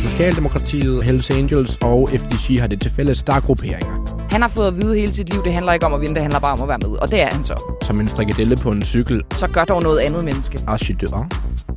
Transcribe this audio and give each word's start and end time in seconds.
Socialdemokratiet, 0.00 1.04
Hells 1.04 1.30
Angels 1.30 1.76
og 1.76 2.08
FDG 2.08 2.60
har 2.60 2.66
det 2.66 2.80
til 2.80 2.90
fælles, 2.90 3.22
der 3.22 3.32
er 3.32 3.40
grupperinger. 3.40 4.26
Han 4.30 4.40
har 4.40 4.48
fået 4.48 4.66
at 4.66 4.76
vide 4.76 4.94
hele 4.94 5.12
sit 5.12 5.28
liv, 5.32 5.44
det 5.44 5.52
handler 5.52 5.72
ikke 5.72 5.86
om 5.86 5.94
at 5.94 6.00
vinde, 6.00 6.14
det 6.14 6.22
handler 6.22 6.40
bare 6.40 6.52
om 6.52 6.62
at 6.62 6.68
være 6.68 6.78
med. 6.78 6.88
Og 6.98 7.10
det 7.10 7.20
er 7.22 7.26
han 7.26 7.44
så. 7.44 7.76
Som 7.82 8.00
en 8.00 8.08
frikadelle 8.08 8.56
på 8.56 8.70
en 8.70 8.82
cykel. 8.82 9.22
Så 9.30 9.46
gør 9.48 9.64
dog 9.64 9.82
noget 9.82 9.98
andet 9.98 10.24
menneske. 10.24 10.58
Archidør. 10.66 11.28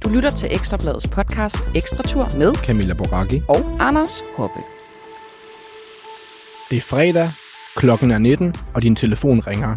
Du 0.04 0.10
lytter 0.10 0.30
til 0.30 0.50
Ekstrabladets 0.52 1.08
podcast 1.08 1.70
Ekstra 1.76 2.04
Tur 2.04 2.28
med 2.38 2.56
Camilla 2.56 2.94
Boracchi. 2.94 3.42
og 3.48 3.78
Anders 3.80 4.24
Hoppe. 4.38 4.60
Det 6.70 6.78
er 6.78 6.82
fredag, 6.82 7.32
klokken 7.76 8.12
er 8.12 8.18
19, 8.18 8.56
og 8.74 8.82
din 8.82 8.96
telefon 8.96 9.40
ringer. 9.40 9.76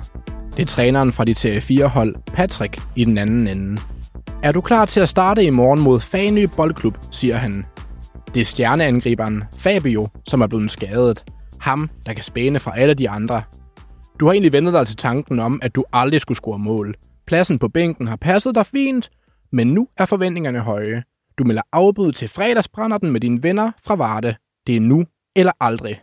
Det 0.56 0.62
er 0.62 0.66
træneren 0.66 1.12
fra 1.12 1.24
dit 1.24 1.38
serie 1.38 1.84
4-hold, 1.84 2.14
Patrick, 2.34 2.82
i 2.96 3.04
den 3.04 3.18
anden 3.18 3.48
ende. 3.48 3.80
Er 4.43 4.52
du 4.52 4.61
klar 4.61 4.84
til 4.84 5.00
at 5.00 5.09
starte 5.09 5.45
i 5.45 5.50
morgen 5.50 5.80
mod 5.80 6.00
Fanø 6.00 6.46
Boldklub, 6.56 6.98
siger 7.12 7.37
han. 7.37 7.66
Det 8.34 8.41
er 8.41 8.45
stjerneangriberen 8.45 9.45
Fabio, 9.59 10.06
som 10.27 10.41
er 10.41 10.46
blevet 10.46 10.70
skadet. 10.70 11.24
Ham, 11.60 11.91
der 12.06 12.15
kan 12.15 12.24
spæne 12.24 12.59
fra 12.59 12.79
alle 12.79 12.95
de 12.95 13.10
andre. 13.10 13.43
Du 14.20 14.27
har 14.27 14.32
egentlig 14.32 14.52
vendet 14.52 14.74
dig 14.74 14.87
til 14.87 14.96
tanken 14.96 15.41
om, 15.41 15.60
at 15.62 15.74
du 15.74 15.84
aldrig 15.93 16.20
skulle 16.20 16.37
score 16.37 16.59
mål. 16.59 16.95
Pladsen 17.27 17.59
på 17.59 17.69
bænken 17.69 18.06
har 18.06 18.16
passet 18.16 18.55
dig 18.55 18.66
fint, 18.66 19.10
men 19.52 19.74
nu 19.74 19.88
er 19.96 20.05
forventningerne 20.05 20.60
høje. 20.60 21.02
Du 21.38 21.45
melder 21.45 21.62
afbud 21.73 22.12
til 22.12 22.29
fredagsbrænder 22.29 22.98
med 22.98 23.20
dine 23.20 23.43
venner 23.43 23.70
fra 23.84 23.95
Varde. 23.95 24.34
Det 24.66 24.77
er 24.77 24.80
nu 24.80 25.05
eller 25.37 25.52
aldrig. 25.60 26.01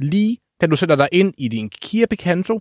Lige 0.00 0.38
da 0.60 0.66
du 0.66 0.76
sætter 0.76 0.96
dig 0.96 1.08
ind 1.12 1.34
i 1.38 1.48
din 1.48 1.70
Kia 1.70 2.06
Picanto, 2.06 2.60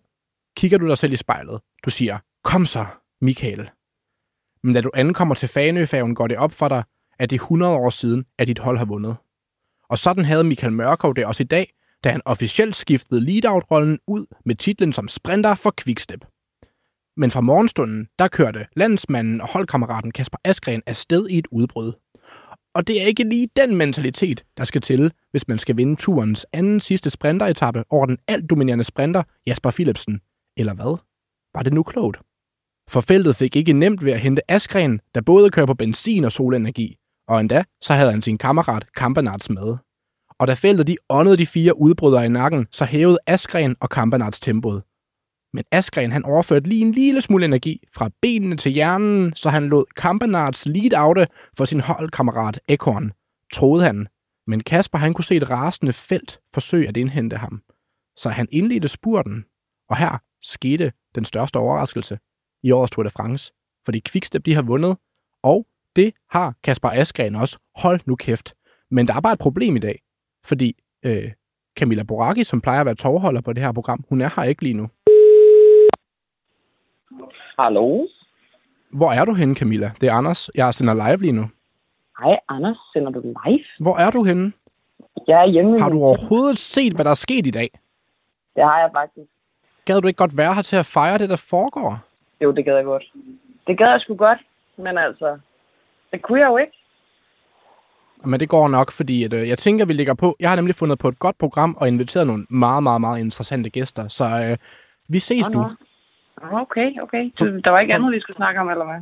kigger 0.57 0.77
du 0.77 0.87
dig 0.87 0.97
selv 0.97 1.13
i 1.13 1.15
spejlet. 1.15 1.59
Du 1.85 1.89
siger, 1.89 2.17
kom 2.43 2.65
så, 2.65 2.85
Michael. 3.21 3.69
Men 4.63 4.73
da 4.73 4.81
du 4.81 4.91
ankommer 4.93 5.35
til 5.35 5.49
Fanøfærgen, 5.49 6.15
går 6.15 6.27
det 6.27 6.37
op 6.37 6.53
for 6.53 6.67
dig, 6.67 6.83
at 7.19 7.29
det 7.29 7.35
er 7.35 7.43
100 7.43 7.73
år 7.73 7.89
siden, 7.89 8.25
at 8.37 8.47
dit 8.47 8.59
hold 8.59 8.77
har 8.77 8.85
vundet. 8.85 9.15
Og 9.89 9.97
sådan 9.97 10.25
havde 10.25 10.43
Michael 10.43 10.73
Mørkov 10.73 11.15
det 11.15 11.25
også 11.25 11.43
i 11.43 11.45
dag, 11.45 11.73
da 12.03 12.09
han 12.09 12.21
officielt 12.25 12.75
skiftede 12.75 13.21
lead-out-rollen 13.21 13.99
ud 14.07 14.25
med 14.45 14.55
titlen 14.55 14.93
som 14.93 15.07
sprinter 15.07 15.55
for 15.55 15.73
Quickstep. 15.81 16.25
Men 17.17 17.31
fra 17.31 17.41
morgenstunden, 17.41 18.07
der 18.19 18.27
kørte 18.27 18.67
landsmanden 18.75 19.41
og 19.41 19.47
holdkammeraten 19.47 20.11
Kasper 20.11 20.37
Askren 20.43 20.83
afsted 20.85 21.27
i 21.29 21.37
et 21.37 21.47
udbrud. 21.51 21.93
Og 22.73 22.87
det 22.87 23.01
er 23.01 23.05
ikke 23.05 23.23
lige 23.23 23.49
den 23.55 23.75
mentalitet, 23.75 24.45
der 24.57 24.63
skal 24.63 24.81
til, 24.81 25.11
hvis 25.31 25.47
man 25.47 25.57
skal 25.57 25.77
vinde 25.77 25.95
turens 25.95 26.45
anden 26.53 26.79
sidste 26.79 27.09
sprinteretappe 27.09 27.83
over 27.89 28.05
den 28.05 28.17
alt 28.27 28.49
dominerende 28.49 28.83
sprinter 28.83 29.23
Jasper 29.47 29.71
Philipsen. 29.71 30.21
Eller 30.57 30.73
hvad? 30.73 30.97
Var 31.53 31.63
det 31.63 31.73
nu 31.73 31.83
klogt? 31.83 32.19
For 32.91 33.01
feltet 33.01 33.35
fik 33.35 33.55
ikke 33.55 33.73
nemt 33.73 34.05
ved 34.05 34.13
at 34.13 34.19
hente 34.19 34.51
Askren, 34.51 34.99
der 35.15 35.21
både 35.21 35.49
kører 35.49 35.65
på 35.65 35.73
benzin 35.73 36.23
og 36.23 36.31
solenergi. 36.31 36.97
Og 37.27 37.39
endda, 37.39 37.63
så 37.81 37.93
havde 37.93 38.11
han 38.11 38.21
sin 38.21 38.37
kammerat 38.37 38.85
Kampenarts 38.95 39.49
med. 39.49 39.77
Og 40.39 40.47
da 40.47 40.53
feltet 40.53 40.87
de 40.87 40.97
åndede 41.09 41.37
de 41.37 41.45
fire 41.45 41.77
udbrydere 41.77 42.25
i 42.25 42.29
nakken, 42.29 42.67
så 42.71 42.85
hævede 42.85 43.17
Askren 43.27 43.75
og 43.79 43.89
Kampenarts 43.89 44.39
tempoet. 44.39 44.83
Men 45.53 45.63
Askren 45.71 46.11
han 46.11 46.25
overførte 46.25 46.69
lige 46.69 46.81
en 46.81 46.91
lille 46.91 47.21
smule 47.21 47.45
energi 47.45 47.83
fra 47.95 48.09
benene 48.21 48.57
til 48.57 48.71
hjernen, 48.71 49.33
så 49.35 49.49
han 49.49 49.63
lod 49.63 49.85
Kampenarts 49.95 50.65
lead 50.65 50.93
oute 50.93 51.27
for 51.57 51.65
sin 51.65 51.79
holdkammerat 51.79 52.59
Ekorn, 52.67 53.11
troede 53.53 53.83
han. 53.83 54.07
Men 54.47 54.63
Kasper 54.63 54.97
han 54.97 55.13
kunne 55.13 55.25
se 55.25 55.35
et 55.35 55.49
rasende 55.49 55.93
felt 55.93 56.39
forsøge 56.53 56.87
at 56.87 56.97
indhente 56.97 57.37
ham. 57.37 57.61
Så 58.15 58.29
han 58.29 58.47
indledte 58.51 58.87
spurten, 58.87 59.45
og 59.89 59.97
her 59.97 60.17
skete 60.41 60.91
den 61.15 61.25
største 61.25 61.57
overraskelse 61.57 62.17
i 62.63 62.71
årets 62.71 62.91
Tour 62.91 63.03
de 63.03 63.09
France. 63.09 63.53
Fordi 63.85 64.01
Quickstep 64.11 64.45
de 64.45 64.55
har 64.55 64.61
vundet, 64.61 64.97
og 65.43 65.65
det 65.95 66.13
har 66.29 66.53
Kasper 66.63 66.89
Askren 66.89 67.35
også. 67.35 67.59
Hold 67.75 67.99
nu 68.05 68.15
kæft. 68.15 68.53
Men 68.91 69.07
der 69.07 69.13
er 69.15 69.21
bare 69.21 69.33
et 69.33 69.39
problem 69.39 69.75
i 69.75 69.79
dag, 69.79 70.01
fordi 70.45 70.75
øh, 71.05 71.31
Camilla 71.79 72.03
Boracchi, 72.03 72.43
som 72.43 72.61
plejer 72.61 72.79
at 72.79 72.85
være 72.85 72.95
tovholder 72.95 73.41
på 73.41 73.53
det 73.53 73.63
her 73.63 73.71
program, 73.71 74.03
hun 74.09 74.21
er 74.21 74.29
her 74.35 74.43
ikke 74.43 74.63
lige 74.63 74.73
nu. 74.73 74.89
Hallo? 77.59 78.07
Hvor 78.93 79.11
er 79.11 79.25
du 79.25 79.33
henne, 79.33 79.55
Camilla? 79.55 79.91
Det 80.01 80.09
er 80.09 80.13
Anders. 80.13 80.49
Jeg 80.55 80.73
sender 80.73 80.93
live 80.93 81.17
lige 81.17 81.31
nu. 81.31 81.45
Hej, 82.19 82.39
Anders. 82.49 82.77
Sender 82.93 83.11
du 83.11 83.21
live? 83.21 83.63
Hvor 83.79 83.97
er 83.97 84.11
du 84.11 84.23
henne? 84.23 84.51
Jeg 85.27 85.41
er 85.41 85.45
hjemme. 85.47 85.81
Har 85.81 85.89
du 85.89 86.03
overhovedet 86.03 86.57
set, 86.57 86.93
hvad 86.93 87.05
der 87.05 87.11
er 87.11 87.15
sket 87.15 87.47
i 87.47 87.51
dag? 87.51 87.69
Det 88.55 88.63
har 88.63 88.79
jeg 88.79 88.89
faktisk. 88.93 89.31
Gad 89.85 90.01
du 90.01 90.07
ikke 90.07 90.17
godt 90.17 90.37
være 90.37 90.53
her 90.53 90.61
til 90.61 90.75
at 90.75 90.85
fejre 90.85 91.17
det, 91.17 91.29
der 91.29 91.35
foregår? 91.49 91.99
Jo, 92.41 92.51
det 92.51 92.65
gad 92.65 92.75
jeg 92.75 92.85
godt. 92.85 93.03
Det 93.67 93.77
gad 93.77 93.87
jeg 93.87 94.01
sgu 94.01 94.15
godt, 94.15 94.39
men 94.77 94.97
altså, 94.97 95.39
det 96.11 96.21
kunne 96.21 96.39
jeg 96.39 96.47
jo 96.47 96.57
ikke. 96.57 96.73
Men 98.25 98.39
det 98.39 98.49
går 98.49 98.67
nok, 98.67 98.91
fordi 98.91 99.23
at, 99.23 99.33
øh, 99.33 99.49
jeg 99.49 99.57
tænker, 99.57 99.85
vi 99.85 99.93
ligger 99.93 100.13
på. 100.13 100.35
Jeg 100.39 100.49
har 100.49 100.55
nemlig 100.55 100.75
fundet 100.75 100.99
på 100.99 101.07
et 101.07 101.19
godt 101.19 101.37
program 101.37 101.77
og 101.79 101.87
inviteret 101.87 102.27
nogle 102.27 102.45
meget, 102.49 102.83
meget, 102.83 103.01
meget 103.01 103.19
interessante 103.19 103.69
gæster. 103.69 104.07
Så 104.07 104.25
øh, 104.25 104.57
vi 105.09 105.19
ses 105.19 105.49
Nå, 105.49 105.61
du. 105.61 105.69
Okay, 106.51 107.01
okay. 107.01 107.31
Så 107.35 107.61
der 107.63 107.69
var 107.69 107.79
ikke 107.79 107.93
andet, 107.93 108.11
vi 108.11 108.19
skulle 108.19 108.37
snakke 108.37 108.59
om, 108.59 108.69
eller 108.69 108.85
hvad? 108.85 109.01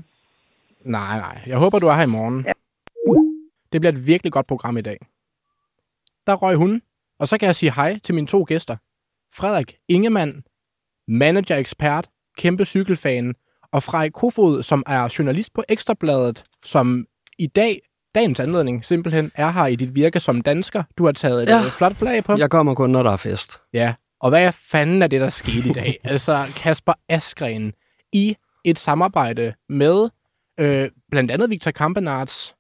Nej, 0.82 1.18
nej. 1.20 1.42
Jeg 1.48 1.58
håber, 1.58 1.80
du 1.80 1.88
er 1.88 1.94
her 1.94 2.04
i 2.04 2.16
morgen. 2.18 2.46
Ja. 2.46 2.52
Det 3.74 3.82
bliver 3.82 3.94
et 3.94 4.08
virkelig 4.08 4.32
godt 4.32 4.48
program 4.48 4.78
i 4.78 4.82
dag. 4.82 4.98
Der 6.28 6.36
røg 6.36 6.56
hun. 6.56 6.82
Og 7.20 7.28
så 7.28 7.38
kan 7.38 7.48
jeg 7.48 7.56
sige 7.56 7.72
hej 7.72 8.00
til 8.04 8.16
mine 8.16 8.28
to 8.28 8.46
gæster. 8.48 8.78
Frederik 9.36 9.78
Ingemann, 9.88 10.44
manager-ekspert, 11.08 12.10
kæmpe 12.40 12.66
cykelfan, 12.66 13.36
og 13.72 13.84
Frej 13.84 14.10
Kofod, 14.10 14.64
som 14.64 14.84
er 14.88 15.16
journalist 15.20 15.54
på 15.54 15.64
Ekstrabladet, 15.70 16.44
som 16.66 17.06
i 17.40 17.48
dag, 17.48 17.82
dagens 18.16 18.40
anledning, 18.40 18.86
simpelthen 18.86 19.32
er 19.36 19.52
her 19.52 19.66
i 19.66 19.76
dit 19.76 19.96
virke 19.96 20.20
som 20.20 20.42
dansker. 20.42 20.84
Du 20.98 21.06
har 21.06 21.12
taget 21.12 21.44
et 21.44 21.50
Ja. 21.50 21.58
ja. 21.58 21.70
flot 21.70 21.96
flag 21.96 22.24
på. 22.24 22.36
Jeg 22.38 22.50
kommer 22.50 22.74
kun, 22.74 22.90
når 22.90 23.04
der 23.04 23.12
er 23.12 23.18
fest. 23.18 23.60
Ja, 23.74 23.94
og 24.20 24.30
hvad 24.30 24.52
fanden 24.52 25.02
er 25.02 25.08
det, 25.08 25.22
der 25.22 25.30
skete 25.30 25.70
i 25.70 25.74
dag? 25.74 25.98
altså, 26.04 26.46
Kasper 26.58 26.94
Askren 27.10 27.74
i 28.14 28.36
et 28.66 28.80
samarbejde 28.80 29.54
med 29.70 30.10
øh, 30.60 30.90
blandt 31.12 31.32
andet 31.32 31.50
Victor 31.50 31.72
Kampenarts 31.72 32.56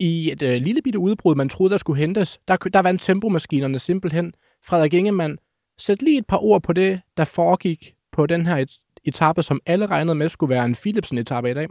i 0.00 0.32
et 0.32 0.42
øh, 0.42 0.62
lille 0.62 0.82
bitte 0.82 0.98
udbrud, 0.98 1.34
man 1.34 1.48
troede, 1.48 1.70
der 1.70 1.76
skulle 1.76 2.00
hentes. 2.00 2.38
Der, 2.48 2.56
der 2.56 2.82
vandt 2.82 3.02
tempomaskinerne 3.02 3.78
simpelthen. 3.78 4.34
Frederik 4.66 4.94
Ingemann, 4.94 5.38
sæt 5.78 6.02
lige 6.02 6.18
et 6.18 6.26
par 6.26 6.44
ord 6.44 6.62
på 6.62 6.72
det, 6.72 7.00
der 7.16 7.24
foregik 7.24 7.94
på 8.12 8.26
den 8.26 8.46
her 8.46 8.56
et, 8.56 8.78
etape, 9.06 9.42
som 9.42 9.60
alle 9.66 9.86
regnede 9.86 10.14
med 10.14 10.28
skulle 10.28 10.50
være 10.54 10.64
en 10.64 10.74
Philipsen-etape 10.74 11.50
i 11.50 11.54
dag. 11.54 11.68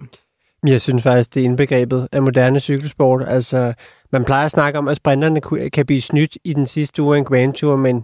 Jeg 0.67 0.81
synes 0.81 1.03
faktisk, 1.03 1.33
det 1.33 1.39
er 1.39 1.45
indbegrebet 1.45 2.07
af 2.11 2.21
moderne 2.21 2.59
cykelsport. 2.59 3.23
Altså, 3.27 3.73
man 4.11 4.25
plejer 4.25 4.45
at 4.45 4.51
snakke 4.51 4.79
om, 4.79 4.87
at 4.87 4.97
sprinterne 4.97 5.69
kan 5.69 5.85
blive 5.85 6.01
snydt 6.01 6.37
i 6.43 6.53
den 6.53 6.65
sidste 6.65 7.01
uge 7.01 7.15
af 7.15 7.19
en 7.19 7.25
Grand 7.25 7.53
Tour, 7.53 7.75
men 7.75 8.03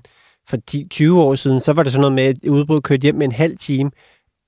for 0.50 0.58
10-20 1.12 1.14
år 1.14 1.36
siden, 1.36 1.60
så 1.60 1.74
var 1.74 1.84
det 1.84 1.92
sådan 1.92 2.02
noget 2.02 2.16
med, 2.16 2.24
at 2.24 2.50
udbrud 2.50 2.82
kørte 2.82 3.02
hjem 3.02 3.16
med 3.16 3.26
en 3.26 3.32
halv 3.32 3.58
time. 3.58 3.92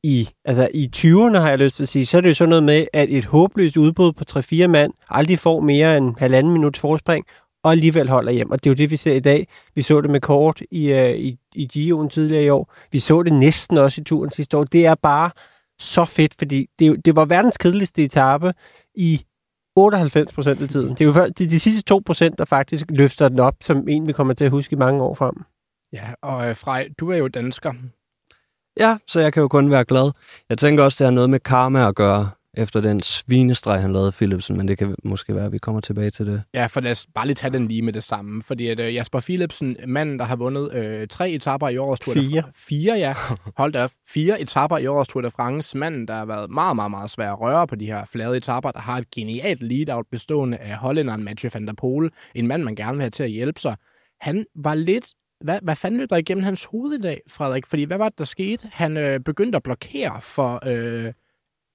I, 0.03 0.29
altså, 0.45 0.69
i 0.73 0.89
20'erne 0.95 1.37
har 1.37 1.49
jeg 1.49 1.59
lyst 1.59 1.75
til 1.75 1.83
at 1.83 1.89
sige, 1.89 2.05
så 2.05 2.17
er 2.17 2.21
det 2.21 2.29
jo 2.29 2.35
sådan 2.35 2.49
noget 2.49 2.63
med, 2.63 2.85
at 2.93 3.09
et 3.09 3.25
håbløst 3.25 3.77
udbrud 3.77 4.13
på 4.13 4.23
3-4 4.29 4.67
mand 4.67 4.93
aldrig 5.09 5.39
får 5.39 5.59
mere 5.59 5.97
end 5.97 6.15
halvanden 6.17 6.53
minuts 6.53 6.79
forspring, 6.79 7.25
og 7.63 7.71
alligevel 7.71 8.09
holder 8.09 8.31
hjem. 8.31 8.51
Og 8.51 8.63
det 8.63 8.69
er 8.69 8.71
jo 8.71 8.75
det, 8.75 8.91
vi 8.91 8.95
ser 8.95 9.13
i 9.13 9.19
dag. 9.19 9.47
Vi 9.75 9.81
så 9.81 10.01
det 10.01 10.09
med 10.09 10.21
kort 10.21 10.61
i, 10.71 10.91
uh, 10.93 11.09
i, 11.09 11.37
i 11.55 11.69
Gio'en 11.77 12.07
tidligere 12.09 12.43
i 12.43 12.49
år. 12.49 12.73
Vi 12.91 12.99
så 12.99 13.23
det 13.23 13.33
næsten 13.33 13.77
også 13.77 14.01
i 14.01 14.03
turen 14.03 14.31
sidste 14.31 14.57
år. 14.57 14.63
Det 14.63 14.85
er 14.85 14.95
bare 14.95 15.29
så 15.79 16.05
fedt, 16.05 16.35
fordi 16.37 16.69
det, 16.79 17.05
det 17.05 17.15
var 17.15 17.25
verdens 17.25 17.57
kedeligste 17.57 18.03
etape 18.03 18.53
i 18.95 19.25
98 19.75 20.33
procent 20.33 20.61
af 20.61 20.69
tiden. 20.69 20.89
Det 20.89 21.01
er 21.01 21.05
jo 21.05 21.11
før- 21.13 21.27
de, 21.29 21.49
de 21.49 21.59
sidste 21.59 21.83
2 21.83 22.01
procent, 22.05 22.37
der 22.37 22.45
faktisk 22.45 22.85
løfter 22.89 23.29
den 23.29 23.39
op, 23.39 23.55
som 23.61 23.87
en, 23.87 24.07
vi 24.07 24.13
kommer 24.13 24.33
til 24.33 24.45
at 24.45 24.51
huske 24.51 24.73
i 24.73 24.77
mange 24.79 25.03
år 25.03 25.13
frem. 25.13 25.33
Ja, 25.93 26.07
og 26.21 26.47
øh, 26.49 26.55
Frej, 26.55 26.89
du 26.99 27.11
er 27.11 27.17
jo 27.17 27.27
dansker. 27.27 27.73
Ja, 28.79 28.97
så 29.07 29.19
jeg 29.19 29.33
kan 29.33 29.41
jo 29.41 29.47
kun 29.47 29.71
være 29.71 29.85
glad. 29.85 30.11
Jeg 30.49 30.57
tænker 30.57 30.83
også, 30.83 31.03
det 31.03 31.05
har 31.07 31.11
noget 31.11 31.29
med 31.29 31.39
karma 31.39 31.87
at 31.87 31.95
gøre, 31.95 32.29
efter 32.57 32.81
den 32.81 32.99
svinestreg, 32.99 33.81
han 33.81 33.93
lavede 33.93 34.11
Philipsen, 34.11 34.57
men 34.57 34.67
det 34.67 34.77
kan 34.77 34.95
måske 35.03 35.35
være, 35.35 35.45
at 35.45 35.51
vi 35.51 35.57
kommer 35.57 35.81
tilbage 35.81 36.09
til 36.09 36.25
det. 36.25 36.43
Ja, 36.53 36.65
for 36.65 36.81
lad 36.81 36.91
os 36.91 37.07
bare 37.15 37.25
lige 37.25 37.35
tage 37.35 37.53
den 37.53 37.67
lige 37.67 37.81
med 37.81 37.93
det 37.93 38.03
samme. 38.03 38.43
Fordi 38.43 38.67
at, 38.67 38.79
øh, 38.79 38.95
Jasper 38.95 39.19
Philipsen, 39.19 39.77
manden, 39.87 40.19
der 40.19 40.25
har 40.25 40.35
vundet 40.35 40.73
øh, 40.73 41.07
tre 41.07 41.31
etapper 41.31 41.69
i 41.69 41.77
årets 41.77 42.01
Tour 42.01 42.13
de 42.13 42.19
Fire. 42.21 42.43
Fire, 42.55 42.93
ja. 42.93 43.13
Hold 43.57 43.73
da 43.73 43.83
op. 43.83 43.91
Fire 44.07 44.41
etapper 44.41 44.77
i 44.77 44.87
årets 44.87 45.09
Tour 45.09 45.21
de 45.21 45.31
France. 45.31 45.77
Manden, 45.77 46.07
der 46.07 46.13
har 46.13 46.25
været 46.25 46.49
meget, 46.49 46.75
meget, 46.75 46.91
meget 46.91 47.09
svær 47.09 47.31
at 47.31 47.39
røre 47.41 47.67
på 47.67 47.75
de 47.75 47.85
her 47.85 48.05
flade 48.05 48.37
etapper, 48.37 48.71
der 48.71 48.79
har 48.79 48.97
et 48.97 49.11
genialt 49.11 49.63
lead-out 49.63 50.05
bestående 50.11 50.57
af 50.57 50.75
hollænderen 50.75 51.23
Mathieu 51.23 51.49
van 51.53 51.67
der 51.67 51.73
Poel. 51.73 52.09
En 52.35 52.47
mand, 52.47 52.63
man 52.63 52.75
gerne 52.75 52.93
vil 52.93 53.01
have 53.01 53.09
til 53.09 53.23
at 53.23 53.29
hjælpe 53.29 53.59
sig. 53.59 53.75
Han 54.21 54.45
var 54.55 54.75
lidt... 54.75 55.07
Hvad, 55.41 55.59
hvad 55.61 55.75
fanden 55.75 55.99
løb 55.99 56.09
der 56.09 56.17
igennem 56.17 56.43
hans 56.43 56.65
hoved 56.65 56.99
i 56.99 57.01
dag, 57.01 57.21
Frederik? 57.29 57.65
Fordi 57.65 57.83
hvad 57.83 57.97
var 57.97 58.09
det, 58.09 58.19
der 58.19 58.25
skete? 58.25 58.69
Han 58.71 58.97
øh, 58.97 59.19
begyndte 59.19 59.55
at 59.55 59.63
blokere 59.63 60.21
for... 60.21 60.67
Øh, 60.67 61.13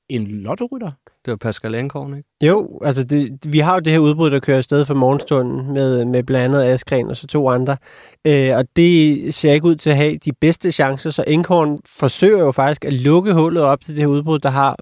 en 0.08 0.26
lottorytter? 0.26 0.90
Det 1.24 1.30
var 1.30 1.36
Pascal 1.36 1.74
Enkorn, 1.74 2.16
ikke? 2.16 2.28
Jo, 2.42 2.80
altså 2.84 3.04
det, 3.04 3.52
vi 3.52 3.58
har 3.58 3.74
jo 3.74 3.80
det 3.80 3.92
her 3.92 3.98
udbrud, 3.98 4.30
der 4.30 4.40
kører 4.40 4.56
afsted 4.58 4.84
for 4.84 4.94
morgenstunden 4.94 5.72
med, 5.72 6.04
med 6.04 6.22
blandt 6.22 6.44
andet 6.44 6.72
Askren 6.72 7.08
og 7.08 7.16
så 7.16 7.26
to 7.26 7.48
andre. 7.48 7.76
Øh, 8.24 8.56
og 8.56 8.64
det 8.76 9.34
ser 9.34 9.52
ikke 9.52 9.66
ud 9.66 9.76
til 9.76 9.90
at 9.90 9.96
have 9.96 10.16
de 10.16 10.32
bedste 10.40 10.72
chancer, 10.72 11.10
så 11.10 11.24
Enkhorn 11.26 11.78
forsøger 11.86 12.38
jo 12.38 12.52
faktisk 12.52 12.84
at 12.84 12.92
lukke 12.92 13.34
hullet 13.34 13.62
op 13.62 13.80
til 13.80 13.94
det 13.94 14.02
her 14.02 14.08
udbrud, 14.08 14.38
der 14.38 14.48
har 14.48 14.76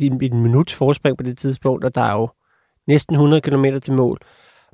en 0.00 0.42
minuts 0.42 0.74
forspring 0.74 1.16
på 1.16 1.22
det 1.22 1.38
tidspunkt, 1.38 1.84
og 1.84 1.94
der 1.94 2.00
er 2.00 2.12
jo 2.12 2.28
næsten 2.86 3.14
100 3.14 3.40
km 3.40 3.64
til 3.82 3.92
mål. 3.92 4.18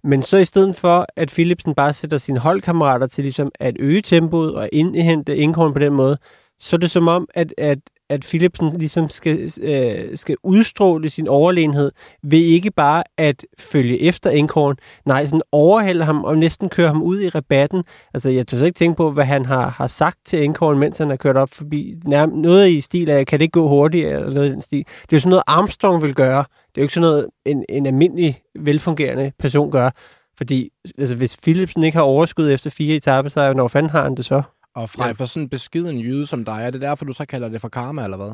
Men 0.04 0.22
så 0.22 0.36
i 0.36 0.44
stedet 0.44 0.76
for, 0.76 1.06
at 1.16 1.28
Philipsen 1.28 1.74
bare 1.74 1.92
sætter 1.92 2.18
sine 2.18 2.38
holdkammerater 2.38 3.06
til 3.06 3.24
ligesom 3.24 3.50
at 3.60 3.76
øge 3.78 4.02
tempoet 4.02 4.54
og 4.54 4.68
indhente 4.72 5.36
Enkhorn 5.36 5.72
på 5.72 5.78
den 5.78 5.92
måde, 5.92 6.18
så 6.60 6.76
er 6.76 6.78
det 6.78 6.90
som 6.90 7.08
om, 7.08 7.28
at, 7.34 7.54
at 7.58 7.78
at 8.10 8.20
Philipsen 8.20 8.78
ligesom 8.78 9.08
skal, 9.08 9.52
øh, 9.62 10.16
skal 10.16 10.36
udstråle 10.42 11.10
sin 11.10 11.28
overlegenhed 11.28 11.92
ved 12.22 12.38
ikke 12.38 12.70
bare 12.70 13.02
at 13.18 13.44
følge 13.58 14.02
efter 14.02 14.30
Enkorn, 14.30 14.76
nej, 15.06 15.24
sådan 15.24 15.42
overhælde 15.52 16.04
ham 16.04 16.24
og 16.24 16.38
næsten 16.38 16.68
køre 16.68 16.88
ham 16.88 17.02
ud 17.02 17.20
i 17.20 17.28
rabatten. 17.28 17.84
Altså, 18.14 18.30
jeg 18.30 18.46
tør 18.46 18.64
ikke 18.64 18.76
tænke 18.76 18.96
på, 18.96 19.10
hvad 19.10 19.24
han 19.24 19.46
har, 19.46 19.68
har 19.68 19.86
sagt 19.86 20.18
til 20.24 20.44
Enkorn, 20.44 20.78
mens 20.78 20.98
han 20.98 21.08
har 21.08 21.16
kørt 21.16 21.36
op 21.36 21.50
forbi. 21.52 21.94
Nærmest 22.06 22.36
noget 22.36 22.68
i 22.68 22.80
stil 22.80 23.10
af, 23.10 23.26
kan 23.26 23.38
det 23.38 23.42
ikke 23.42 23.52
gå 23.52 23.68
hurtigt, 23.68 24.06
eller 24.06 24.30
noget 24.30 24.48
i 24.48 24.52
den 24.52 24.62
stil. 24.62 24.78
Det 24.78 25.12
er 25.12 25.16
jo 25.16 25.20
sådan 25.20 25.30
noget, 25.30 25.44
Armstrong 25.46 26.02
vil 26.02 26.14
gøre. 26.14 26.38
Det 26.38 26.76
er 26.76 26.80
jo 26.80 26.82
ikke 26.82 26.94
sådan 26.94 27.10
noget, 27.10 27.26
en, 27.46 27.64
en 27.68 27.86
almindelig, 27.86 28.42
velfungerende 28.58 29.32
person 29.38 29.70
gør. 29.70 29.90
Fordi 30.36 30.70
altså, 30.98 31.14
hvis 31.14 31.36
Philipsen 31.42 31.82
ikke 31.82 31.96
har 31.96 32.04
overskud 32.04 32.50
efter 32.50 32.70
fire 32.70 32.96
etaper, 32.96 33.28
så 33.28 33.52
når 33.52 33.68
fanden 33.68 33.90
har 33.90 34.02
han 34.02 34.14
det 34.14 34.24
så? 34.24 34.42
Og 34.80 34.90
fra 34.90 35.06
ja. 35.06 35.12
for 35.12 35.24
sådan 35.24 35.42
en 35.42 35.48
beskeden 35.48 35.98
jyde 35.98 36.26
som 36.26 36.44
dig, 36.44 36.60
er 36.62 36.70
det 36.70 36.80
derfor, 36.80 37.04
du 37.04 37.12
så 37.12 37.24
kalder 37.24 37.48
det 37.48 37.60
for 37.60 37.68
karma, 37.68 38.04
eller 38.04 38.16
hvad? 38.16 38.32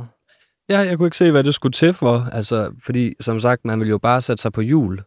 Ja, 0.69 0.79
jeg 0.79 0.99
kunne 0.99 1.07
ikke 1.07 1.17
se, 1.17 1.31
hvad 1.31 1.45
det 1.45 1.55
skulle 1.55 1.73
til 1.73 1.93
for. 1.93 2.29
Altså, 2.33 2.73
fordi 2.85 3.13
som 3.21 3.41
sagt, 3.41 3.65
man 3.65 3.81
vil 3.81 3.89
jo 3.89 3.99
bare 3.99 4.23
sætte 4.23 4.43
sig 4.43 4.53
på 4.53 4.61
hjul 4.61 5.03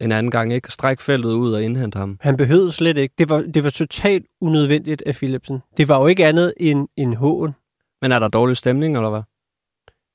en 0.00 0.12
anden 0.12 0.30
gang, 0.30 0.52
ikke? 0.52 0.72
Stræk 0.72 1.00
feltet 1.00 1.32
ud 1.32 1.52
og 1.52 1.62
indhente 1.62 1.98
ham. 1.98 2.18
Han 2.20 2.36
behøvede 2.36 2.72
slet 2.72 2.96
ikke. 2.96 3.14
Det 3.18 3.28
var, 3.28 3.40
det 3.54 3.64
var 3.64 3.70
totalt 3.70 4.26
unødvendigt 4.40 5.02
af 5.06 5.14
Philipsen. 5.14 5.58
Det 5.76 5.88
var 5.88 6.00
jo 6.00 6.06
ikke 6.06 6.26
andet 6.26 6.54
end 6.60 6.88
en 6.96 7.14
hån. 7.14 7.54
Men 8.02 8.12
er 8.12 8.18
der 8.18 8.28
dårlig 8.28 8.56
stemning, 8.56 8.96
eller 8.96 9.10
hvad? 9.10 9.22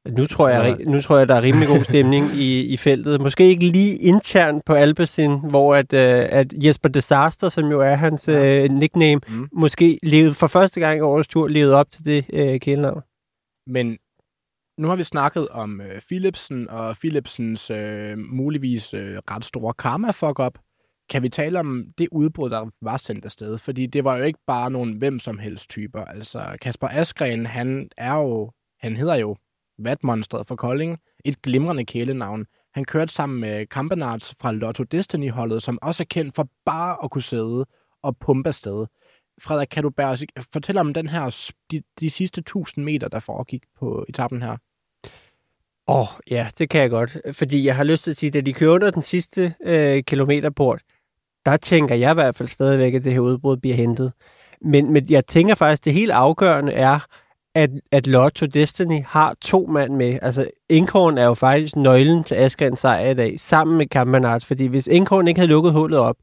Nu 0.10 0.26
tror 0.26 0.50
jeg, 0.50 0.78
nu 0.86 1.02
tror 1.02 1.18
jeg, 1.18 1.28
der 1.28 1.36
er 1.36 1.42
rimelig 1.42 1.68
god 1.68 1.84
stemning 1.84 2.26
i, 2.26 2.74
i 2.74 2.78
feltet. 2.78 3.22
Måske 3.22 3.44
ikke 3.44 3.66
lige 3.68 3.96
internt 3.98 4.66
på 4.66 4.74
Alpecin, 4.74 5.40
hvor 5.50 5.76
at, 5.76 5.94
uh, 5.94 6.40
at 6.40 6.54
Jesper 6.66 6.90
Disaster, 6.90 7.50
som 7.50 7.72
jo 7.72 7.80
er 7.80 7.96
hans 7.96 8.28
ja. 8.28 8.64
uh, 8.64 8.72
nickname, 8.72 9.22
mm. 9.28 9.48
måske 9.52 10.00
levede 10.04 10.34
for 10.34 10.48
første 10.48 10.80
gang 10.80 10.98
i 10.98 11.02
årets 11.02 11.28
tur 11.28 11.48
levede 11.48 11.76
op 11.76 11.90
til 11.92 12.06
det 12.06 12.26
uh, 12.34 12.60
kælenavn. 12.60 13.02
Men 13.68 13.98
nu 14.78 14.88
har 14.88 14.96
vi 14.96 15.04
snakket 15.04 15.48
om 15.50 15.82
uh, 15.86 16.02
Philipsen 16.08 16.70
og 16.70 16.96
Philipsens 16.96 17.72
uh, 17.72 17.78
muligvis 18.18 18.94
uh, 18.94 19.00
ret 19.00 19.46
store 19.46 19.74
karma 19.74 20.12
fuck 20.12 20.40
up. 20.40 20.60
Kan 21.10 21.24
vi 21.24 21.30
tale 21.30 21.60
om 21.60 21.84
det 21.98 22.08
udbrud, 22.12 22.50
der 22.50 22.70
var 22.82 22.98
sendt 22.98 23.26
afsted? 23.26 23.58
Fordi 23.58 23.86
det 23.86 24.04
var 24.04 24.18
jo 24.18 24.24
ikke 24.24 24.40
bare 24.48 24.72
nogen 24.72 24.94
hvem 24.94 25.20
som 25.20 25.40
helst 25.40 25.70
typer. 25.70 26.06
Altså 26.06 26.58
Kasper 26.62 26.88
Askren, 26.88 27.46
han 27.46 27.90
er 27.98 28.14
jo, 28.14 28.52
han 28.80 28.98
hedder 28.98 29.16
jo 29.16 29.36
vatmonstret 29.80 30.48
for 30.48 30.56
Kolding, 30.56 30.98
et 31.26 31.42
glimrende 31.42 31.86
kælenavn. 31.86 32.46
Han 32.74 32.86
kørte 32.86 33.14
sammen 33.14 33.42
med 33.42 33.66
Kampenarts 33.66 34.36
fra 34.42 34.52
Lotto 34.52 34.84
Destiny-holdet, 34.84 35.64
som 35.64 35.80
også 35.82 36.04
er 36.04 36.08
kendt 36.10 36.36
for 36.36 36.48
bare 36.66 36.98
at 37.04 37.12
kunne 37.12 37.22
sidde 37.22 37.66
og 38.04 38.18
pumpe 38.18 38.48
afsted. 38.48 38.86
Frederik, 39.42 39.68
kan 39.68 39.84
du 39.84 39.90
bære, 39.90 40.18
fortælle 40.54 40.82
om 40.82 40.94
den 40.94 41.10
her, 41.10 41.52
de, 41.72 41.82
de 42.00 42.10
sidste 42.10 42.40
1000 42.40 42.86
meter, 42.86 43.08
der 43.08 43.20
foregik 43.20 43.64
på 43.80 44.06
etappen 44.10 44.42
her? 44.42 44.58
Åh, 45.88 46.00
oh, 46.00 46.08
ja, 46.32 46.48
det 46.58 46.70
kan 46.70 46.82
jeg 46.82 46.90
godt. 46.90 47.18
Fordi 47.32 47.66
jeg 47.66 47.76
har 47.76 47.84
lyst 47.84 48.04
til 48.04 48.12
at 48.12 48.18
sige, 48.18 48.28
at 48.28 48.34
da 48.34 48.42
de 48.42 48.54
kører 48.54 48.72
under 48.72 48.92
den 48.92 49.04
sidste 49.04 49.54
øh, 49.64 50.04
kilometerport, 50.04 50.82
der 51.46 51.58
tænker 51.58 51.96
jeg 51.96 52.12
i 52.12 52.14
hvert 52.14 52.36
fald 52.36 52.50
stadigvæk, 52.50 52.94
at 52.94 53.04
det 53.04 53.14
her 53.14 53.20
udbrud 53.20 53.58
bliver 53.58 53.76
hentet. 53.76 54.14
Men, 54.62 54.94
men 54.94 55.06
jeg 55.10 55.26
tænker 55.26 55.56
faktisk, 55.56 55.82
at 55.82 55.86
det 55.86 55.94
helt 55.94 56.12
afgørende 56.12 56.72
er, 56.72 57.00
at, 57.58 57.70
at 57.92 58.08
Lotto 58.08 58.46
Destiny 58.46 59.04
har 59.06 59.36
to 59.42 59.66
mand 59.66 59.94
med. 59.94 60.20
Altså, 60.22 60.48
Inkhorn 60.70 61.18
er 61.18 61.24
jo 61.24 61.34
faktisk 61.34 61.76
nøglen 61.76 62.24
til 62.24 62.36
Asgrens 62.36 62.80
sejr 62.80 63.10
i 63.10 63.14
dag, 63.14 63.40
sammen 63.40 63.78
med 63.78 63.86
Kampenarts. 63.88 64.46
Fordi 64.46 64.66
hvis 64.66 64.88
Inkhorn 64.88 65.28
ikke 65.28 65.40
havde 65.40 65.52
lukket 65.52 65.74
hullet 65.74 66.00
op, 66.00 66.16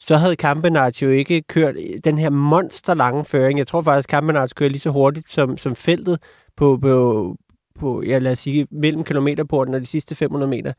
så 0.00 0.16
havde 0.16 0.36
Kampenarts 0.36 1.02
jo 1.02 1.10
ikke 1.10 1.42
kørt 1.42 1.74
den 2.04 2.18
her 2.18 2.30
monster 2.30 2.94
lange 2.94 3.24
føring. 3.24 3.58
Jeg 3.58 3.66
tror 3.66 3.82
faktisk, 3.82 4.08
Kampenarts 4.08 4.52
kører 4.52 4.70
lige 4.70 4.80
så 4.80 4.90
hurtigt 4.90 5.28
som, 5.28 5.56
som 5.58 5.76
feltet 5.76 6.18
på, 6.56 6.78
på, 6.82 7.34
på, 7.80 8.02
ja, 8.02 8.18
lad 8.18 8.32
os 8.32 8.38
sige, 8.38 8.66
mellem 8.70 9.04
kilometerporten 9.04 9.74
og 9.74 9.80
de 9.80 9.86
sidste 9.86 10.14
500 10.14 10.50
meter. 10.50 10.72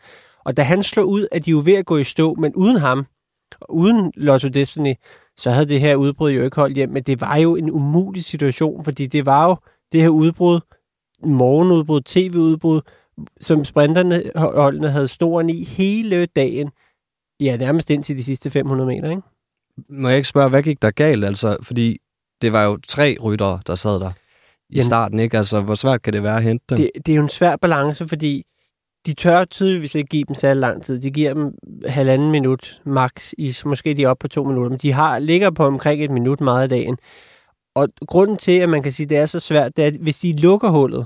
Og 0.46 0.58
da 0.58 0.62
han 0.62 0.84
slog 0.84 1.08
ud, 1.10 1.28
at 1.32 1.46
de 1.46 1.52
jo 1.52 1.62
ved 1.66 1.76
at 1.76 1.86
gå 1.86 1.98
i 1.98 2.04
stå, 2.04 2.34
men 2.34 2.56
uden 2.56 2.78
ham, 2.78 3.06
uden 3.70 4.12
Lotto 4.16 4.48
Destiny, 4.48 4.94
så 5.38 5.50
havde 5.50 5.70
det 5.70 5.80
her 5.80 5.96
udbrud 5.96 6.32
jo 6.32 6.44
ikke 6.44 6.56
holdt 6.56 6.76
hjem. 6.76 6.90
Men 6.90 7.04
det 7.04 7.22
var 7.22 7.36
jo 7.36 7.56
en 7.56 7.72
umulig 7.72 8.24
situation, 8.24 8.84
fordi 8.84 9.08
det 9.08 9.26
var 9.26 9.48
jo 9.48 9.56
det 9.92 10.02
her 10.02 10.10
udbrud, 10.10 10.60
morgenudbrud, 11.24 12.02
tv-udbrud, 12.02 12.82
som 13.42 13.66
sprinterne 13.66 14.24
holdene 14.36 14.90
havde 14.90 15.08
storen 15.08 15.50
i 15.50 15.64
hele 15.64 16.26
dagen. 16.26 16.70
Ja, 17.40 17.58
nærmest 17.58 17.90
indtil 17.90 18.18
de 18.18 18.24
sidste 18.24 18.50
500 18.50 18.88
meter, 18.88 19.10
ikke? 19.10 19.22
Må 19.90 20.08
jeg 20.08 20.18
ikke 20.18 20.30
spørge, 20.30 20.50
hvad 20.50 20.64
gik 20.64 20.82
der 20.82 20.92
galt? 20.92 21.26
Altså, 21.26 21.58
fordi 21.62 21.98
det 22.42 22.54
var 22.54 22.64
jo 22.64 22.78
tre 22.88 23.18
ryttere, 23.24 23.60
der 23.68 23.76
sad 23.76 24.00
der 24.00 24.10
i 24.10 24.76
Jamen, 24.76 24.86
starten, 24.86 25.20
ikke? 25.20 25.38
Altså, 25.38 25.62
hvor 25.62 25.76
svært 25.76 26.02
kan 26.02 26.14
det 26.14 26.24
være 26.24 26.38
at 26.38 26.44
hente 26.44 26.66
dem? 26.70 26.78
Det, 26.78 26.92
det 27.06 27.12
er 27.12 27.16
jo 27.16 27.22
en 27.22 27.30
svær 27.30 27.56
balance, 27.56 28.08
fordi 28.08 28.46
de 29.06 29.14
tør 29.14 29.46
tydeligvis 29.46 29.96
ikke 29.96 30.08
give 30.08 30.24
dem 30.24 30.36
særlig 30.36 30.62
lang 30.62 30.84
tid. 30.84 31.00
De 31.00 31.12
giver 31.12 31.34
dem 31.34 31.54
halvanden 31.88 32.32
minut 32.32 32.82
max, 32.86 33.34
i, 33.38 33.56
måske 33.66 33.94
de 33.94 34.04
er 34.04 34.10
oppe 34.10 34.22
på 34.22 34.28
to 34.28 34.44
minutter, 34.44 34.70
men 34.70 34.80
de 34.80 34.92
har, 34.92 35.20
ligger 35.20 35.52
på 35.52 35.66
omkring 35.66 36.04
et 36.04 36.12
minut 36.12 36.42
meget 36.42 36.64
af 36.64 36.70
dagen. 36.70 36.98
Og 37.76 37.88
grunden 38.08 38.38
til, 38.38 38.60
at 38.60 38.70
man 38.70 38.84
kan 38.84 38.92
sige, 38.92 39.06
at 39.06 39.10
det 39.10 39.18
er 39.18 39.26
så 39.26 39.40
svært, 39.40 39.78
det 39.78 39.84
er, 39.84 39.88
at 39.88 39.96
hvis 39.96 40.20
de 40.20 40.38
lukker 40.38 40.70
hullet 40.70 41.06